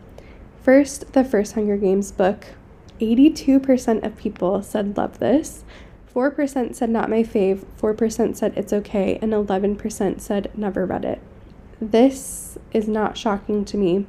First, 0.63 1.13
the 1.13 1.25
first 1.25 1.53
Hunger 1.55 1.77
Games 1.77 2.11
book. 2.11 2.47
82% 3.01 4.05
of 4.05 4.17
people 4.17 4.63
said 4.63 4.97
love 4.97 5.19
this. 5.19 5.65
4% 6.15 6.75
said 6.75 6.91
not 6.91 7.11
my 7.11 7.23
fave, 7.25 7.65
4% 7.81 8.37
said 8.37 8.53
it's 8.57 8.73
okay, 8.73 9.19
and 9.21 9.33
11% 9.33 10.21
said 10.21 10.51
never 10.57 10.87
read 10.87 11.05
it. 11.05 11.21
This 11.81 12.57
is 12.73 12.87
not 12.87 13.19
shocking 13.19 13.65
to 13.65 13.77
me. 13.77 14.07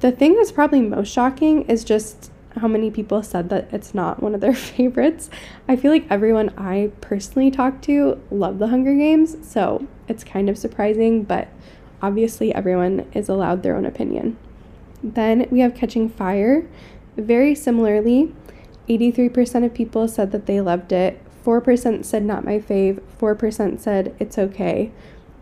The 0.00 0.10
thing 0.10 0.34
that's 0.34 0.50
probably 0.50 0.80
most 0.80 1.12
shocking 1.12 1.62
is 1.64 1.84
just 1.84 2.30
how 2.56 2.66
many 2.66 2.90
people 2.90 3.22
said 3.22 3.50
that 3.50 3.68
it's 3.70 3.94
not 3.94 4.22
one 4.22 4.34
of 4.34 4.40
their 4.40 4.54
favorites. 4.54 5.28
I 5.68 5.76
feel 5.76 5.90
like 5.90 6.06
everyone 6.08 6.54
I 6.56 6.90
personally 7.02 7.50
talked 7.50 7.84
to 7.84 8.18
loved 8.30 8.58
the 8.58 8.68
Hunger 8.68 8.94
Games, 8.94 9.36
so 9.42 9.86
it's 10.08 10.24
kind 10.24 10.48
of 10.48 10.56
surprising, 10.56 11.24
but 11.24 11.48
obviously 12.00 12.54
everyone 12.54 13.06
is 13.12 13.28
allowed 13.28 13.62
their 13.62 13.76
own 13.76 13.84
opinion. 13.84 14.38
Then 15.02 15.46
we 15.50 15.60
have 15.60 15.74
Catching 15.74 16.08
Fire. 16.08 16.66
Very 17.16 17.54
similarly, 17.54 18.34
83% 18.88 19.66
of 19.66 19.74
people 19.74 20.08
said 20.08 20.32
that 20.32 20.46
they 20.46 20.62
loved 20.62 20.92
it, 20.92 21.20
4% 21.44 22.04
said 22.04 22.24
not 22.24 22.44
my 22.44 22.58
fave, 22.58 23.02
4% 23.18 23.78
said 23.78 24.14
it's 24.18 24.38
okay, 24.38 24.90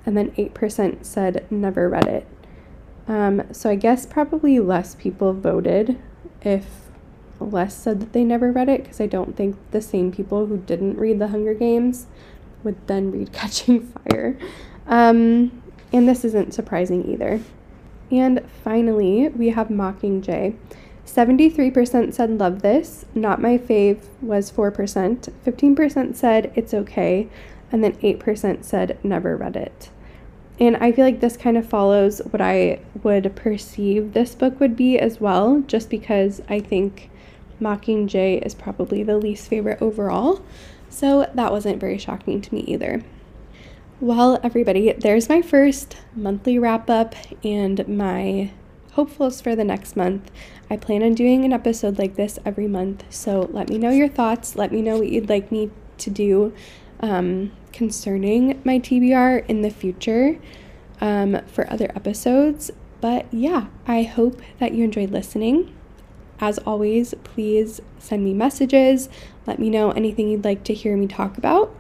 and 0.05 0.17
then 0.17 0.33
8% 0.33 1.05
said 1.05 1.47
never 1.51 1.89
read 1.89 2.07
it. 2.07 2.27
Um, 3.09 3.43
so 3.53 3.71
I 3.71 3.75
guess 3.75 4.05
probably 4.05 4.61
less 4.61 4.95
people 4.95 5.33
voted 5.33 5.99
if 6.43 6.67
less 7.41 7.75
said 7.75 8.01
that 8.01 8.13
they 8.13 8.23
never 8.23 8.53
read 8.53 8.69
it 8.69 8.83
because 8.83 9.01
I 9.01 9.07
don't 9.07 9.37
think 9.37 9.57
the 9.71 9.81
same 9.81 10.13
people 10.13 10.47
who 10.47 10.59
didn't 10.59 10.99
read 10.99 11.19
The 11.19 11.29
Hunger 11.29 11.55
Games 11.55 12.07
would 12.63 12.87
then 12.87 13.11
read 13.11 13.33
Catching 13.33 13.81
Fire. 13.87 14.39
Um, 14.87 15.63
and 15.93 16.09
this 16.09 16.25
isn't 16.25 16.53
surprising 16.53 17.11
either. 17.11 17.41
And 18.11 18.43
finally, 18.63 19.29
we 19.29 19.51
have 19.51 19.69
Mockingjay. 19.69 20.57
73% 21.07 22.13
said 22.13 22.39
love 22.39 22.61
this, 22.61 23.07
not 23.15 23.41
my 23.41 23.57
fave 23.57 24.05
was 24.21 24.53
4%, 24.53 25.33
15% 25.45 26.17
said 26.17 26.53
it's 26.55 26.75
okay, 26.75 27.29
and 27.73 27.83
then 27.83 27.95
8% 27.97 28.63
said 28.63 28.99
never 29.03 29.35
read 29.35 29.57
it. 29.57 29.91
And 30.61 30.77
I 30.79 30.91
feel 30.93 31.05
like 31.05 31.21
this 31.21 31.37
kind 31.37 31.57
of 31.57 31.69
follows 31.69 32.21
what 32.31 32.41
I 32.41 32.81
would 33.03 33.35
perceive 33.37 34.13
this 34.13 34.35
book 34.35 34.59
would 34.59 34.77
be 34.77 34.99
as 34.99 35.21
well, 35.21 35.63
just 35.67 35.89
because 35.89 36.43
I 36.49 36.59
think 36.59 37.11
Mockingjay 37.61 38.45
is 38.45 38.55
probably 38.55 39.03
the 39.03 39.19
least 39.19 39.49
favorite 39.49 39.81
overall. 39.81 40.45
So 40.91 41.31
that 41.35 41.53
wasn't 41.53 41.81
very 41.81 41.99
shocking 41.99 42.41
to 42.41 42.55
me 42.55 42.61
either. 42.63 43.03
Well, 44.01 44.41
everybody, 44.43 44.93
there's 44.93 45.29
my 45.29 45.43
first 45.43 45.97
monthly 46.15 46.59
wrap 46.59 46.89
up 46.89 47.15
and 47.45 47.87
my 47.89 48.53
hopefuls 48.93 49.41
for 49.41 49.55
the 49.55 49.65
next 49.65 49.97
month. 49.97 50.31
I 50.71 50.77
plan 50.77 51.03
on 51.03 51.15
doing 51.15 51.45
an 51.45 51.53
episode 51.53 51.99
like 51.99 52.17
this 52.17 52.39
every 52.45 52.67
month. 52.67 53.05
So 53.11 53.49
let 53.53 53.69
me 53.69 53.79
know 53.79 53.91
your 53.91 54.09
thoughts. 54.09 54.57
Let 54.57 54.73
me 54.73 54.83
know 54.83 54.99
what 54.99 55.09
you'd 55.09 55.29
like 55.29 55.53
me 55.53 55.71
to 55.99 56.11
do 56.11 56.53
um, 57.01 57.53
concerning 57.73 58.61
my 58.65 58.79
TBR 58.79 59.47
in 59.49 59.63
the 59.63 59.71
future 59.71 60.39
um, 61.01 61.41
for 61.47 61.71
other 61.71 61.91
episodes. 61.95 62.71
But 63.01 63.27
yeah, 63.33 63.67
I 63.87 64.03
hope 64.03 64.41
that 64.59 64.75
you 64.75 64.85
enjoyed 64.85 65.11
listening. 65.11 65.75
As 66.41 66.59
always, 66.59 67.15
please 67.25 67.81
send 67.99 68.25
me 68.25 68.35
messages. 68.35 69.09
Let 69.47 69.59
me 69.59 69.71
know 69.71 69.91
anything 69.91 70.29
you'd 70.29 70.45
like 70.45 70.65
to 70.65 70.75
hear 70.75 70.97
me 70.97 71.07
talk 71.07 71.37
about. 71.37 71.75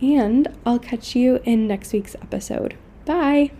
And 0.00 0.48
I'll 0.66 0.78
catch 0.78 1.14
you 1.14 1.40
in 1.44 1.66
next 1.66 1.92
week's 1.92 2.14
episode. 2.16 2.76
Bye. 3.04 3.52